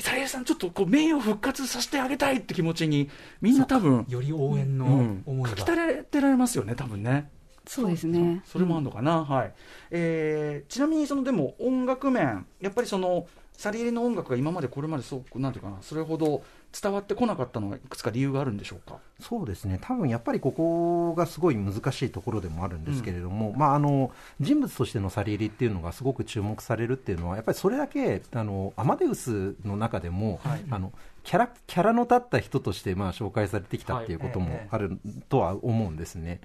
[0.00, 3.08] サリエさん、ちょっとこう名誉復活させてあげたいって気持ちに、
[3.40, 7.30] みんな多分より応援のうん思いが、書きたれてられますよね、多分ね。
[7.66, 8.42] そうですね。
[8.44, 9.52] それもあるのかな、はい。
[9.90, 16.42] えーちなみにそのでも音楽面、やっぱりそのサリエリの音楽が今までこれまでそうなんていうかな、それほど
[16.72, 18.96] 伝わってこなかったのは、いくつか理由があるんでしょうか？
[19.20, 24.10] そうですね、多分やっぱりここがすごい難しいところでもあるんですけれども、まあ、あの
[24.40, 30.64] 人物としてのサリエリっていうのがすごく注目されるっていうのは、やっぱりそれだけあのアマデウスの中でも、はい。
[30.70, 30.92] あの
[31.24, 34.98] キャラキャラの立った人としてまあ紹介されてきたっていうこともある
[35.28, 36.40] とは思うんですね。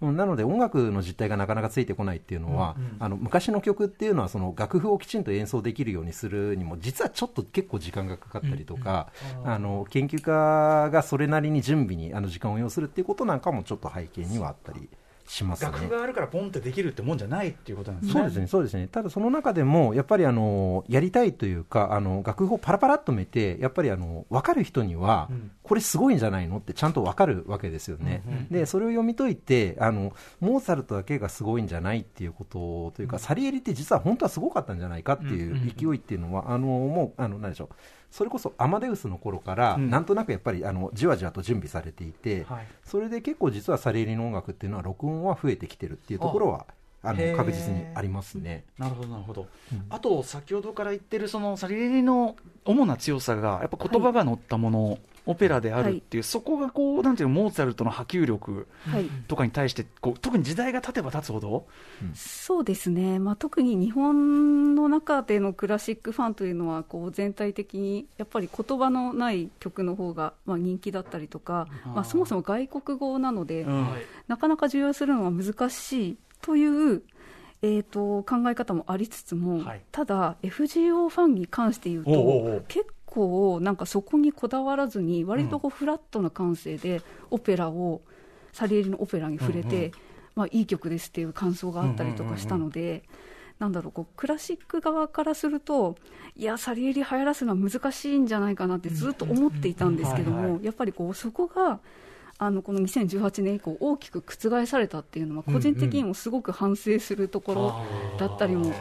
[0.00, 0.16] うん。
[0.16, 9.12] なので音楽の実態がなかなかついてこないっていうのは、あの昔の曲っていうのはその楽譜をきちんと演奏できるようにするにも実はちょっと結構時間がかかったりとか、
[9.44, 14.88] あの研究家がそれなりに準備にあの時間を要するっていうことなんかもちょっと背景にはあったり
[15.28, 15.70] しますね。
[15.70, 18.20] 楽譜があるからポンってできるってもんじゃないっていうことなんですね。
[18.20, 18.88] そうですね、そうですね。
[18.88, 25.28] ただその中でも、やっぱりあの、やりたいというか、あの、楽譜をパラパラっとめて、やっぱりあの、分かる人には、
[25.62, 28.22] これすごいんじゃないのってちゃんと分かるわけですよね。
[28.50, 37.68] で、それを読み解いて、あの、モーツァルトだけがすごいんじゃないっていうことというか、サリエリって実は本当はすごかったんじゃないかっていう勢いっていうのは、あの、もう、あの、何でしょう。
[38.10, 39.90] それこそアマデウスの頃から、うん。
[39.90, 42.66] なんとなくやっぱりあのじわじわと準備されていて、はい。
[42.84, 46.66] それで結構実はサリエリの音楽っていうのは録音は増えてきてるっていうところは
[47.02, 48.64] あの確実にありますね。
[48.78, 49.86] なるほどなるほど、うん。
[49.90, 54.98] あと先ほどから言ってるそのサリエリの主な強さがやっぱ言葉が載ったもの、
[55.28, 59.04] オペラであるっていう、そこがこうなんていうのモーツァルトの波及力はい。
[59.28, 61.66] とかに対してこう特に時代が経てば経つほど？
[62.14, 73.86] そうですね、まあ、特に日本の中でのクラシックファンというのはこう全体的にやっぱり言葉のない曲の方がまが人気だったりとかまあ、そもそも外国語なので、うん。
[74.28, 77.02] なかなか重要するのは難しいという、
[77.62, 79.82] えー、と考え方もありつつも、はい。
[79.90, 82.64] ただ FGO ファンに関して言うとおうおうおう。
[82.68, 88.02] 結構なんかそこにこだわらずに割とこうフラットな感性でオペラを
[88.52, 89.92] サリエリのオペラに触れて、うんうん
[90.36, 93.02] まあ、いい曲ですっていう感想があったりとかしたので。
[93.58, 95.96] なんだろうこうクラシック側からすると、
[96.36, 101.80] いや、サリエリ流行らすのは難しいんじゃないかなってずっと思っていたんですけども、やっぱりこうそこが
[102.38, 108.72] あのこの2018年以降、大きく覆されたっていうのは、個人的にもすごく反省するところだったりも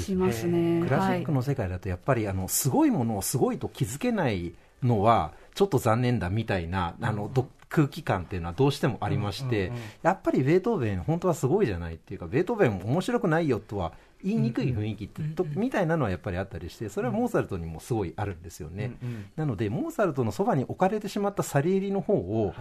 [0.00, 0.82] しますね。
[0.82, 9.72] クラシックの世界だとやっぱりあのすごいものをすごいと気づけないのはちょっと残念だみたいなあのど空気感っていうのはどうしてもありまして、
[10.02, 13.92] やっぱりベートーベン本当はすごいじゃないっていうかベートーベン面白くないよとは
[14.24, 18.96] 言いにくい雰囲気ってとみたいなのはやっぱりあったりしてそれはモーツァルトにもすごいあるんですよね、
[19.36, 22.54] なのでモーツァルトのそばに置かれてしまったサリエリの方を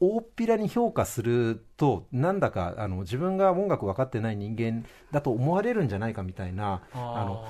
[0.00, 7.44] 大っぴらに評価するとなんだかあの自分が音楽分かってない人間だと思われるんじゃないかみたいなあの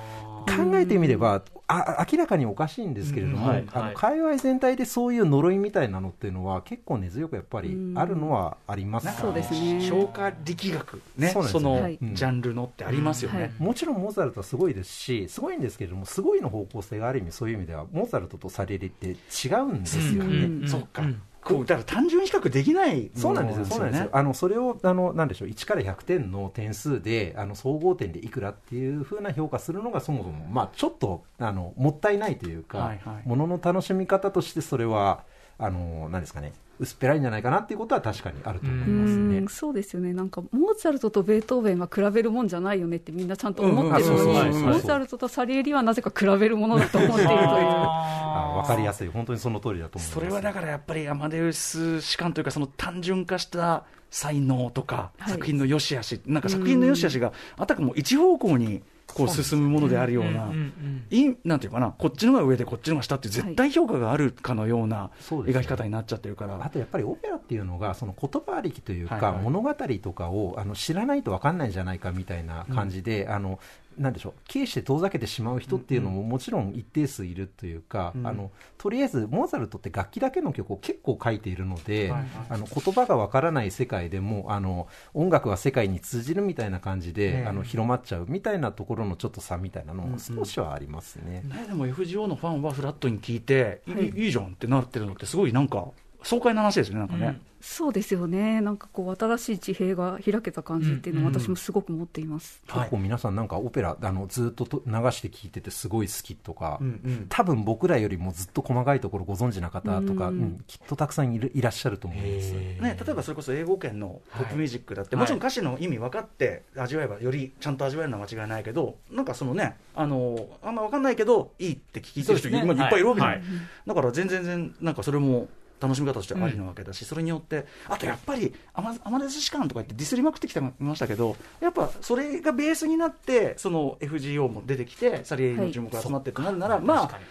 [0.45, 3.67] 考えてみればあ明らかにおかしいんですけれども、うんはい。
[3.71, 9.81] あのはい界隈全体でそういう呪いみたいなのっていうのは結構根強くやっぱりあるのはあります、なんかそうですね。
[9.81, 11.29] 消化力学ね。
[11.29, 11.97] そのはい。
[12.01, 21.05] ジャンルのってありますよね、はいもちろんモーツァルトはすごいですしすごいんですけれどもすごいの方向性がある意味そういう意味ではモーツァルトとサリエリって違うんですよね、うんそっか、う。
[21.05, 24.09] んこうだから単純比較できないそうなんですよ、そうなんですよ。
[24.13, 33.27] あのそれをあのなんでしょう、1から100点の点数であの総合点でいくらっていうふうな評価するのがそもそもまあちょっとあのもったいないというか、はいはい。
[33.27, 35.23] ものの楽しみ方としてそれは
[35.57, 36.53] あのなんですかね、
[36.83, 39.37] 薄っぺらいんじゃないかなっていうことは確かにあると思いますね。
[39.39, 44.13] うんそうですよねなんかモーツァルトとベートーベンは比べるもんじゃないよねってみんなちゃんと思ってるの
[44.49, 47.39] に、モーツァルトとサリエリはなぜか比べるものだと思っているという。
[47.39, 50.13] あわかりやすい、本当にその通りだと思います。
[50.13, 60.73] それはだからやっぱりアマデウス士官というかその単純化した才能とか、はい作品の良し悪しなんか作品の良し悪しがあたかも一方向にこう進むものであるような、うんうん
[61.09, 69.23] いいなんていうかなこっちのが上でこっちのが下って絶対評価があるかのような描き方になっちゃってるから、あとやっぱりオペラっていうのがその言葉ありきというか、はい。
[69.25, 73.59] はい物語とかをあの知らないと分かんないんじゃないかみたいな感じで、あの
[73.97, 78.27] なんでしょう軽視して遠ざけてしまう人っていうのももちろん一定数いるというか、うん。
[78.27, 82.29] あのとりあえずモーツァルトって楽器だけの曲を結構書いているので、はいはい。
[82.49, 87.45] あの言葉が分からない世界でもあの音楽は世界に通じるみたいな感じで、ええ。
[87.45, 91.43] あの広まっちゃうみたいなところのちょっと差みたいなのも少しはありますね。
[91.43, 94.23] ね、でも FGO のファンはフラットに聞いて、いい。
[94.25, 95.87] いいじゃんってなってるのってすごいなんか
[96.23, 97.39] 爽快な話ですよね、なんかね。
[97.61, 102.61] そうですよね、なんかこう、新しい地平が開けた感じっていうのは、私もすごく持っています。
[102.67, 107.25] 結構皆さんなんかオペラあのずっとと流して聞いててすごい好きとか、うんうん。
[107.29, 110.63] 多分僕らよりもずっと細かいところご存知な方とか、うんうん。
[110.67, 112.53] きっとたくさんいるいらっしゃると思うんです。
[112.53, 115.23] ね、例えばそれこそ英語圏のポップミュージックだって、はい。
[115.23, 122.61] もちろん歌詞の意味分かって味わえばよりちゃんと味わえるのは間違いないけどなんかそのねあのあんま分かんないけどいいって聞いてる人、ね。
[122.61, 123.45] 今いっぱいいるわけじゃない、はい。
[123.87, 125.47] だから全然全然なんかそれも
[125.83, 137.25] 楽しみ方としてありなわけだし、それによってあとやっぱりアマデス士官とか言ってディスりまくってきてましたけどやっぱそれがベースになってその FGO も出てきてサリエリの注目が集まってってなるなら、まあ確かに。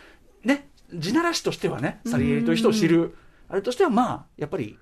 [0.45, 3.17] ね、地ならしとしてはね、サリエリという人を知る、
[3.49, 4.79] あれとしては、まあ、やっぱり、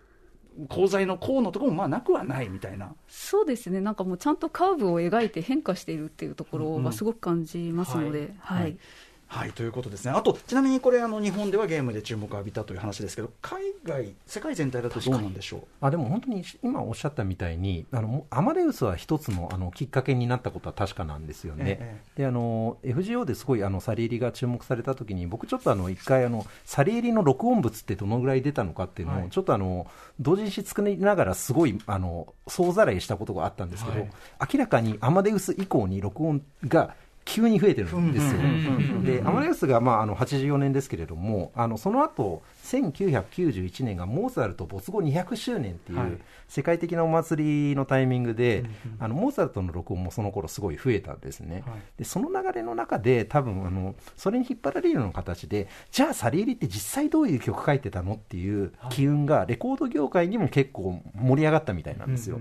[0.71, 2.95] 功罪の功のところもまあなくはないみたいな。
[3.09, 8.63] そうですね、なんかもうちゃんとカーブを描いて変化しているっていうところがすごく感じますので、はい。
[8.63, 8.79] はい
[9.33, 10.11] はい、ということですね。
[10.11, 15.61] あと、ちなみにこれ、あの、日本ではゲームで注目を浴びたという話ですけど、海外、世界全体だとどうなんでしょう？
[15.81, 21.79] あでも本当に今おっしゃったみたいにあのもアマデウスは一つのあのきっかけになったことは確かなんですよね。
[21.81, 29.31] えであの FGO ですごいあのサリエリが注目されたときに僕ちょっとあの一回あのサリエリの録音物ってどのぐらい出たのかっていうのを、はい。
[29.31, 29.87] ちょっとあの
[30.19, 34.11] 同時に作りながらすごいあの総ざらいしたことがあったんですけど、はい。
[34.53, 36.95] 明らかにアマデウス以降に録音が
[37.25, 38.41] 急に増えてるんですよ。
[39.05, 48.65] でアマデウスが、まあ、あの84年ですけれどもあのその後1991年がモーツァルト没後200周年っていう、世界的なお祭りのタイミングで、
[48.99, 51.65] あのモーツァルトの録音もその頃すごい増えたんですね、
[51.97, 62.41] でその流れの中で多分あのそれに引っ張られるような形でじゃあサリエリって実際どういう曲書いてたのっていう機運がレコード業界にも結構盛り上がったみたいなんですよ、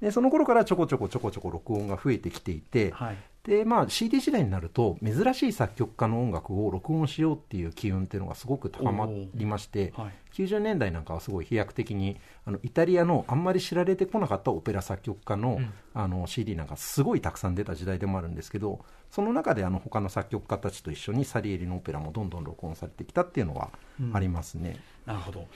[0.00, 3.16] でその頃からちょこちょこちょこちょこ録音が増えてきていて、はい。
[3.44, 10.12] でまあ、CD 時代になると珍しい作曲家の音楽を録音しようっていう機運っていうのがすごく高まりまして、はい。
[10.34, 15.60] 90年代なんかはすごい飛躍的にあのイタリアのあんまり知られてこなかったオペラ作曲家の,、
[15.94, 23.70] あの CD なんかすごいたくさん出た時代でもあるんですけどその中であの他の作曲家たちと一緒にサリエリのオペラもどんどん録音されてきたっていうのは
[24.12, 24.76] ありますね。
[25.06, 25.46] なるほど。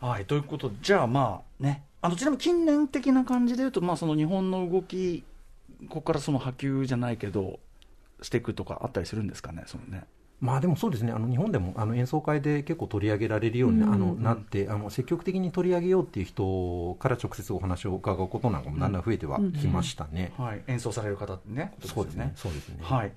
[0.00, 5.22] はい、ということで、じゃあまあね、あのちなみに近年的な感じでいうと、まあ、その日本の動き、
[5.88, 7.58] ここからその波及じゃないけど、
[8.22, 10.04] していくとかあったりするんですかね、そのね。
[10.40, 11.12] まあでもそうですね。
[11.12, 20.32] あの日本でもあの演奏会で結構取り上げられるように、あのなってあの積極的に取り上げようっていう人から直接お話を伺うことなんかもだんだん増えてはきましたね。
[20.36, 22.32] はい、演奏される方ってね、そうですね。
[22.36, 22.78] そうですね。
[22.82, 23.12] はい、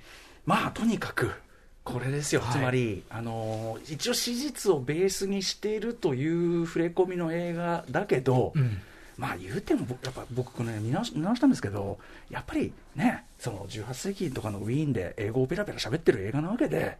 [0.45, 1.31] まあとにかく
[1.83, 2.59] これですよ、はい。
[2.59, 8.77] つまり、あのー一応史実をベースにしているという触れ込みの映画だけど、うん
[9.17, 11.97] まあ言うても僕やっぱ僕ね見直し見直したんですけど
[12.29, 16.97] やっぱりねその18世紀とかのウィーンで英語をペラペラ喋ってる映画なわけで、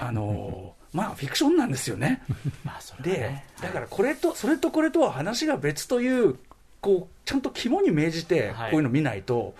[0.00, 2.22] あのーまあフィクションなんですよね。
[2.64, 6.38] まあそれはでねだからこれとそれとこれとは話が別という
[6.80, 8.70] こうちゃんと肝に銘じてはい。
[8.70, 9.54] こういうの見ないと、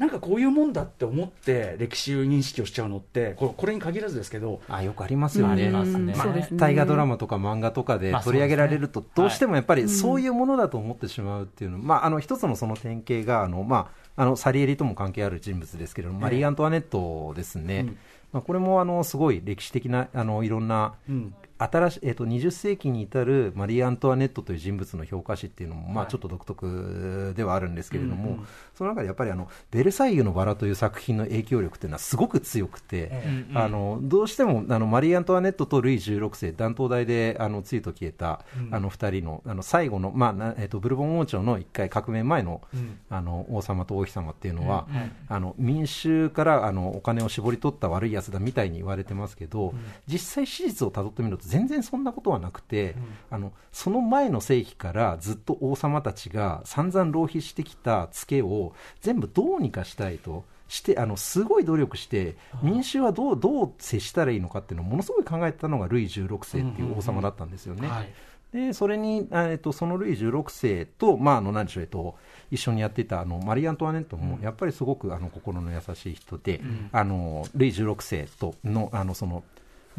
[0.00, 6.14] なんかこういうもんだって思って歴史認識をしちゃうのってこれこれに限らずですけどあよくありますよね、ますね。
[6.16, 6.48] まあね。
[6.52, 17.98] 大河ドラマとか漫画とかでまあ取り上げられると、どうしてもやっぱりそういうものだと思ってしまうっていうの、まあ、あの一つのその典型があの、まあ、あのサリエリとも関係ある人物ですけれども、マリー・アントワネットですね、うん。
[18.32, 21.34] まあ、これもあのすごい歴史的なあのいろんなうん。
[21.58, 26.10] 新しい、えっと20世紀に至るマリー・アントワネットという人物の評価史っていうのも、まあ、はい。
[26.10, 28.46] ちょっと独特ではあるんですけれども、うんうん
[28.80, 38.74] その中でやっぱりあの「ベルサイユのバラ」という作品の影響力っていうのはすごく強くて、えうんあのどうしてもあのマリー・アントワネットとルイ16世断頭台であのついと消えた、うん。
[38.74, 42.98] あの2人のあの最後の、まあなえっとブルボン王朝の一回革命前の,、うん。
[43.10, 44.96] あの王様と王妃様っていうのは、うん。
[44.96, 49.74] うんあの民衆からあのお金を絞り取った悪いやつだみたいに言われてますけど、
[50.06, 52.94] 実際史実をたどってみると全然そんなことはなくて、
[53.30, 58.69] あのその前の世紀からずっと王様たちが散々浪費してきたツケを
[59.00, 60.44] 全部どうにかしたいと。
[60.70, 67.88] してあのすごい努力して民衆はどうどう接したらいいのかっていうのをものすごい考えてたのがルイ16世っていう王様だったんですよね。
[67.88, 68.12] はい
[68.52, 72.16] でそれに、あえっと、そのルイ16世と、まあ、あの何でしょう、えっと、
[72.50, 76.60] 一緒にやっていたあのマリー・アントワネットも、やっぱりすごくあの心の優しい人で、
[76.90, 79.44] あのルイ16世とのあのその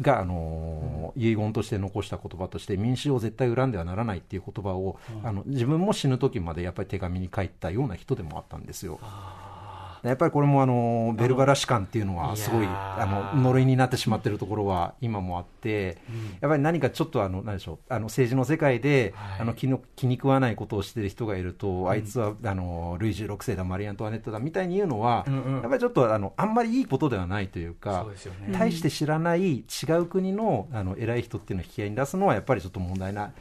[0.00, 8.98] が、あの遺言として残した言葉として民衆を絶対恨んではならないっていう言葉を、あの自分も死ぬ時までやっぱり手紙に書いたような人でもあったんですよ。
[10.02, 15.98] やっぱりこれもあのベルバラ士官っていうのはすごいあの呪いになってしまっているところは今もあって、
[16.40, 19.40] やっぱり何かちょっとあの何でしょうあの政治の世界で、はい。
[19.42, 28.06] あの気の気に食わないことをしている人がいると、あいつはあのルイ16世だマリー・アントワネットだみたいに言うのは、やっぱりちょっとあのあんまりいいことではないというか
[28.50, 29.64] 大して知らない違
[29.98, 33.32] う国のあの偉い人っていうのを引き合いに出すのはやっぱりちょっと問題な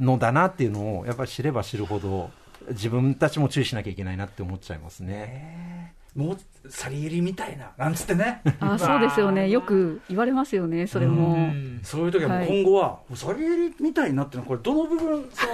[0.00, 2.30] のだなっていうのをやっぱり知れば知るほど
[2.70, 5.94] 自分たちも注意しなきゃいけないなって思っちゃいますね。
[6.16, 6.38] もう
[6.70, 8.42] サリエリみたいななんつってね。
[8.60, 9.48] あそうですよね。
[9.48, 11.80] よく言われますよねそれも、うん。
[11.82, 15.46] そういう時は今後は、サリエリみたいになってるのはこれどの部分 そ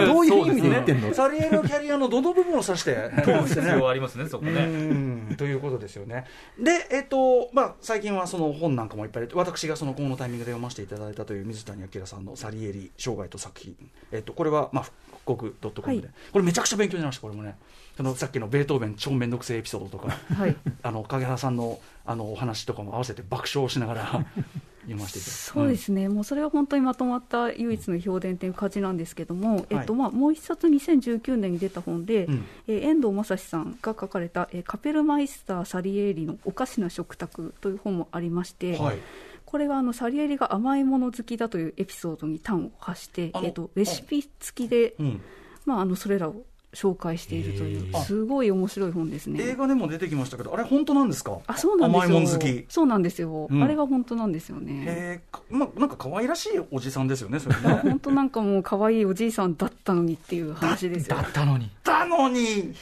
[0.00, 1.14] のどういう意味で言ってんの？
[1.14, 3.10] サリエリのキャリアのどの部分を指して
[3.46, 4.52] 必要ありますね、そこね。
[4.60, 5.34] うん。
[5.36, 6.24] ということですよね。
[6.58, 13.76] で、えっとまあ、最近はその本なんかもいっぱい私がそのこのタイミングで読ませていただいたという水谷明さんの「サリエリ生涯と作品」
[14.10, 16.14] えっと、これは、まあ、復刻 .com で、はい。
[16.32, 17.56] これめちゃくちゃ勉強になりましたこれもね
[17.96, 20.56] そのさっきのベートーベン超面倒くせえエピソードとかはい。
[20.82, 24.96] あの影原さんのあのお話とかも合わせて爆笑しながら読ませていた。
[24.96, 32.44] だいてそうですね、もうそれは本当にまとまった唯一の評伝という感じなんですけども、えっとまあ、もう一冊2019年に出た本で、うん。
[32.66, 38.98] えー遠藤正史さんが書かれた、えーカペルマイスター・サリエーリのおかしな食卓という本もありまして、はい。
[39.44, 45.20] これはあのサリエリが甘いもの好きだというエピソードに端を発して、えっとレシピ付きで、うん。
[45.64, 46.44] まあ、あのそれらを
[46.74, 49.42] 紹介しているというすごい面白い本ですね。
[49.42, 51.38] 映画でも出てきましたけどあれ本当なんですか？
[51.46, 52.16] あそうなんですよ。
[52.16, 52.64] 甘いもん好き。
[52.68, 53.62] そうなんですよ、うん。
[53.62, 54.84] あれが本当なんですよね。
[54.86, 55.20] え
[55.50, 57.80] まあ、なんか可愛らしいおじさんですよねそれね。
[57.84, 61.16] 本当なんかもう可愛いおじいさんだったのにっていう話ですよ。
[61.16, 61.70] ったのに。
[61.84, 62.72] だのに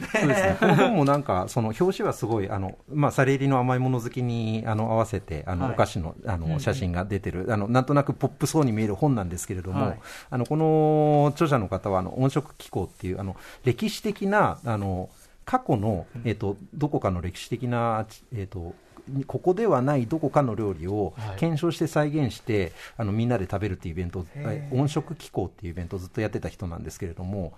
[0.00, 5.72] そうですね、この本もなんか、その表紙はすごい、あのまあ、サレ入りの甘いもの好きにあの合わせて、あの、はい。
[5.74, 10.00] お菓子のあの写真が出てる、あの、なんとなくポップそうに見える本なんですけれども、はい。
[10.30, 15.10] あのこの著者の方はあの、音色機構っていう、あの歴史的な、あの
[15.44, 18.74] 過去の、えっとどこかの歴史的な、えっと
[19.26, 21.38] ここではないどこかの料理をはい。
[21.38, 24.24] 検証して再現して、あのみんなで食べるっていうイベント
[24.72, 27.52] 音食機構っていうイベントをずっとやってた人なんですけれども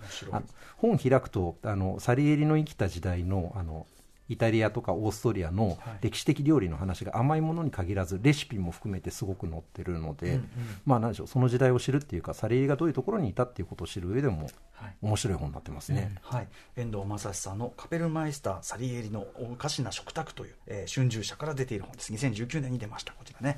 [0.77, 3.87] 本開くとあのサリエリの生きた時代のあの
[4.29, 5.77] イタリアとかオーストリアのはい。
[6.01, 10.39] 歴史的料理の話が甘いものに限らずレシピも含めてすごく載ってるので、
[10.85, 14.95] まあなんでしょうその時代を知るっていうかサリエリがどういうところにいたっていうことを知る上でもはい。
[15.01, 16.15] 面白い本になってますね。
[16.21, 22.13] はい、遠藤正史さんの「カペルマイスター・サリエリのおかしな食卓」という、えー春秋社から出ている本です。
[22.13, 23.13] 2019年に出ました。
[23.13, 23.57] こちらね。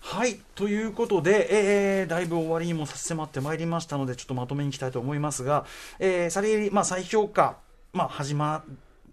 [0.00, 0.38] はい。
[0.54, 5.64] ということで、えーだいぶ終わりにも差し迫ってまいりましたのでちょっとまとめにいきたいと思いますが、
[5.98, 7.56] えーサリエリ、まあ、再評価、
[7.94, 8.64] まあ、始ま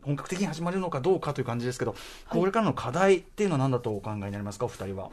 [0.04, 1.96] 本格的に始まるのかどうかという感じですけど、
[2.30, 4.66] これからの課題っていうのは何だとお考えになりますか？
[4.66, 5.10] お二人は。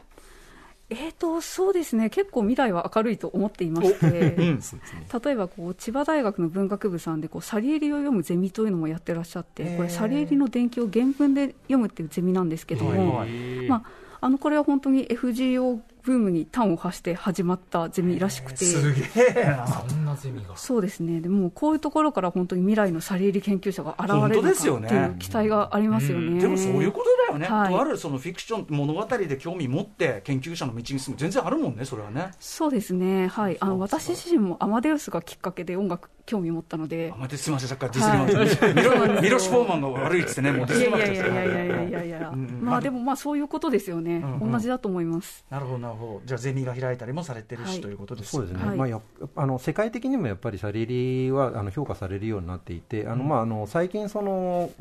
[0.91, 2.09] えーとそうですね。
[2.09, 4.09] 結構未来は明るいと思っていまして、
[5.23, 13.29] 例えばこう千葉大学の文学部さんでこうサリエリを読むゼミというのもやってらっしゃってこれサリエリの伝記を原文で読むっていうゼミなんですけども、はい。
[13.67, 13.83] まあ、
[14.21, 15.79] あのこれは本当に FGO
[16.09, 18.65] ブームに端を発して始まったゼミらしくて。
[18.65, 19.03] すげ
[19.41, 19.67] えな。
[19.67, 20.57] そんなゼミが。
[20.57, 26.41] そうですね、でもこういうところから本当に未来のサリエリ研究者が現れるっていう期待がありますよね。
[26.41, 27.71] でもそういうことだよね、はい。
[27.71, 32.31] とあるそのフィクション物語で興味持って研究者の道に進む全然あるもんねそれはね。
[32.39, 37.11] そうですね、はい、あの私自身もアマデウスがきっかけで音楽興味持ったので。
[37.13, 42.17] あ、まですみませんさっきからディスりました、ミロミロシ・フォーマンが悪いっつってねもうディスりいやいましたやいやいやいやいや。
[42.17, 44.51] いや、うんまあでもまあそういうことですよね、うんうん。
[44.51, 45.45] 同じだと思います。
[45.49, 47.81] なるほどなるほどじゃあゼミが開いたりもされてるし、はい。
[47.81, 48.77] ということですそうですね、はい。
[48.77, 49.01] まあ、や
[49.35, 54.71] あの世界的にもやっぱりサリエリはあの評価されるようになっていて、あのまあ、あの最近その、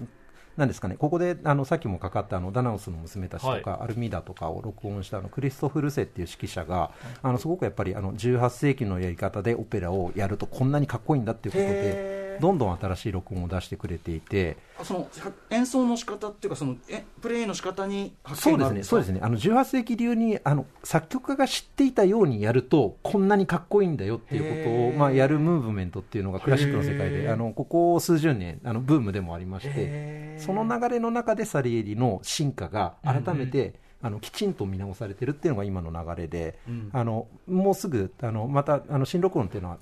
[0.56, 6.90] なんですかね、ここであのさっきもかかったあのダナウスの娘たちとか、アルミダとかを録音したあのクリストフ・ルセっていう指揮者が、
[7.22, 15.08] あのすごくやっぱりあの18世紀のやり方でオペラをやるとこんなにかっこいいんだっていうことで、どんどん新しい録音を出してくれていて、あその
[15.50, 18.90] 演奏の仕方っていうかそのえプレイの仕方に発そうですね、見があるんですか？
[18.90, 19.20] そうですね。
[19.22, 36.90] あの18世紀流にあの作曲家が知っていたようにやるとこんなにかっこいいんだよっていうことをまあやるムーブメントっていうのがクラシックの世界であのここ数十年あのブームでもありまして、その流れの中でサリエリの進化が改めて、あのきちんと見直されてるっていうのが今の流れで、うん。
[36.92, 39.78] あのもうすぐあのまたあの新録音っていうのは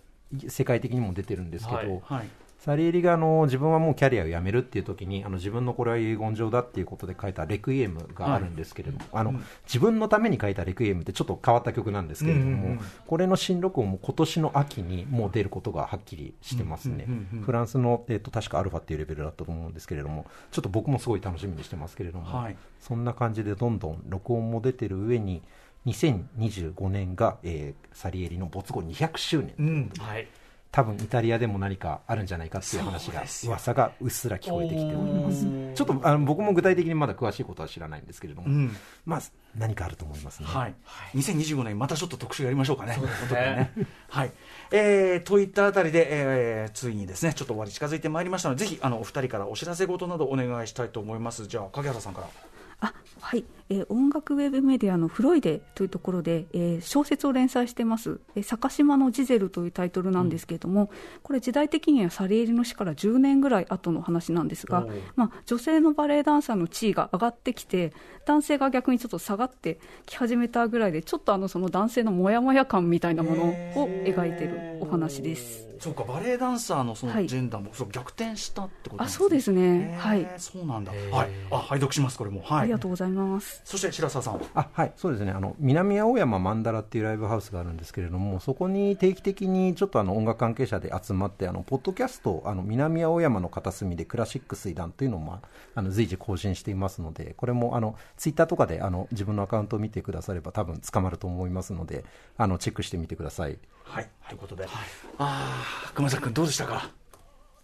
[0.49, 2.29] 世界的にも出てるんですけど、はいはい
[2.59, 12.81] サリエリがあの自分はもうキャリアを辞めるっていう時にあの自分のこれは遺言状だっていうことで書いたレクイエムがあるんですけれども、あのうん自分のために書いたレクイエムってちょっと変わった曲なんですけれども、うんうんうん。
[13.07, 17.45] これの新録音も今年の秋にもう出ることがはっきりしてますね、うんうんうんうん。
[17.45, 22.57] フランスの、えっと確かアルファっていうレベルだったと思うんですけれどもちょっと僕もすごい楽しみにしてますけれども、はい。
[22.81, 25.43] そんな感じでどんどん録音も出てる上に
[25.87, 29.91] 2025年が、えーサリエリの没後200周年うん。
[29.99, 30.29] はい。
[30.77, 35.47] 多分イタリアでも何かあるんじゃないかっていう話が噂がうっすら聞こえてきております。
[35.75, 38.77] ちょっとあの僕も具体的にまだ詳しいことは知らないんですけれども、うん。
[39.07, 39.23] まあ
[39.57, 40.75] 何かあると思いますね、はい、
[41.15, 42.93] 2025年またちょっと特集やりましょうかね。
[42.93, 43.73] そうですね。
[44.11, 44.33] はい、
[44.71, 51.47] えーといったあたりで、えーついにですねちょっと終わり近づいてまいりましたのでぜひあのお二人からお知らせ事などお願いしたいと思います。
[51.47, 52.29] じゃあ影原さんから。
[52.81, 60.91] あはいえー音楽ウェブメディアのフロイデというところで、えー小説を連載してます「えー坂島のジゼル」というタイトルなんですけれども、
[61.23, 64.87] これ時代的にはサリエリの死から10年ぐらい後の話なんですが、
[65.17, 67.93] まあ、女性のバレエダンサーの地位が上がってきて
[68.25, 75.69] 男性が逆にちょっと下がってき始めたぐらいでちょっとあのその男性のモヤモヤ感みたいなものを描いてるお話です。
[75.79, 77.29] そうかバレエダンサーのそのはい。
[77.29, 79.93] ジェンダーも、そう逆転したってことなんあそうですね。
[79.95, 80.27] はい。
[80.39, 81.29] そうなんだ、はい。
[81.51, 82.41] あ拝読しますこれも。
[82.43, 82.61] はい。
[82.63, 83.56] ありがとうございます。
[83.65, 85.33] そして白澤さんあはいそうですね。
[85.33, 102.05] あの南青山マンダラっていうライブハウスがあるんですけれどもそこに定期的にちょっとあの音楽関係者で集まってあのポッドキャストあの南青山の片隅でクラシック水団というのを、まあ、あの随時更新していますのでこれもあのツイッターとかであの自分のアカウントを見てくだされば多分捕まると思いますので
[102.37, 103.59] あのチェックしてみてください。
[103.85, 104.69] はいということで、あ
[105.19, 106.91] あ熊崎君どうでしたか？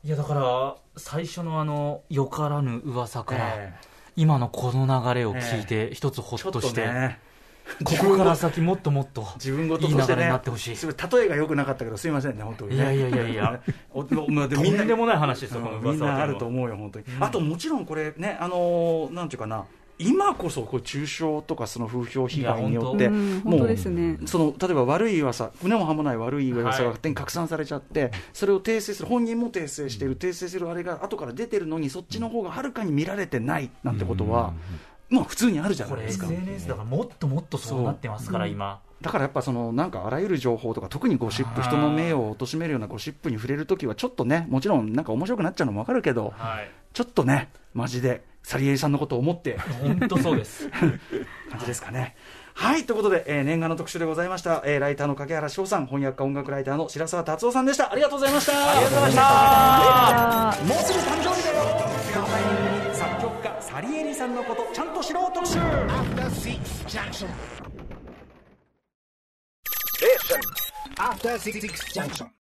[0.05, 3.75] いやだから最初のあのよからぬ噂から、え
[4.17, 7.19] 今のこの流れを聞いて一つほっとして、ね。
[7.85, 10.77] ここから先もっともっと自分事いい流れとしてねになってほしい。
[10.77, 12.77] すごい例えが良くなかったけどすいませんね本当にね。
[12.77, 13.61] いやいやいやいや。
[13.93, 19.65] おおまあでとみんでもない話ですよ、このうんみん噂はなあると思うよ本当に、あともちろんこれねあのーなんていうかな
[19.99, 24.19] 今こそこう中傷とかその風評被害によっていやうね。
[24.27, 26.87] その例えば悪い噂、胸もはもない悪い噂がはい。
[26.87, 34.55] 勝手に拡散されちゃって、それを訂正する、本人も訂正している、訂正するあれが後から出てるのに、そっちの方がはるかに見られてないなんてことは、
[35.09, 36.27] まあ普通にあるじゃないですか。
[36.27, 38.81] SNS だからもっともっとそうなってますから、今。
[39.03, 46.71] だからやっぱそのなんかあらゆる情報とか特にゴシップ人の名誉を貶めるようなゴシップに触れるときはちょっとねもちろんなんか面白くなっちゃうのもわかるけどはい。
[46.93, 49.59] ちょっとねマジでサリエリさんのことを思って。
[49.83, 50.69] 本当そうです。
[51.51, 52.17] 感じですかね。
[52.55, 57.91] はいということで、えー念願の特集でございました、えーライターの影原翔さん翻訳家音楽ライターの白澤達夫さんでした。
[57.91, 58.53] ありがとうございました。
[58.53, 60.65] ありがとうございました。
[60.65, 61.63] もうすぐ誕生日だよ。
[62.93, 65.59] 作曲家サリエリさんのことちゃんと知ろう特集。
[65.59, 67.29] After Six Junction.
[70.99, 71.61] After Six
[71.95, 72.33] Junction.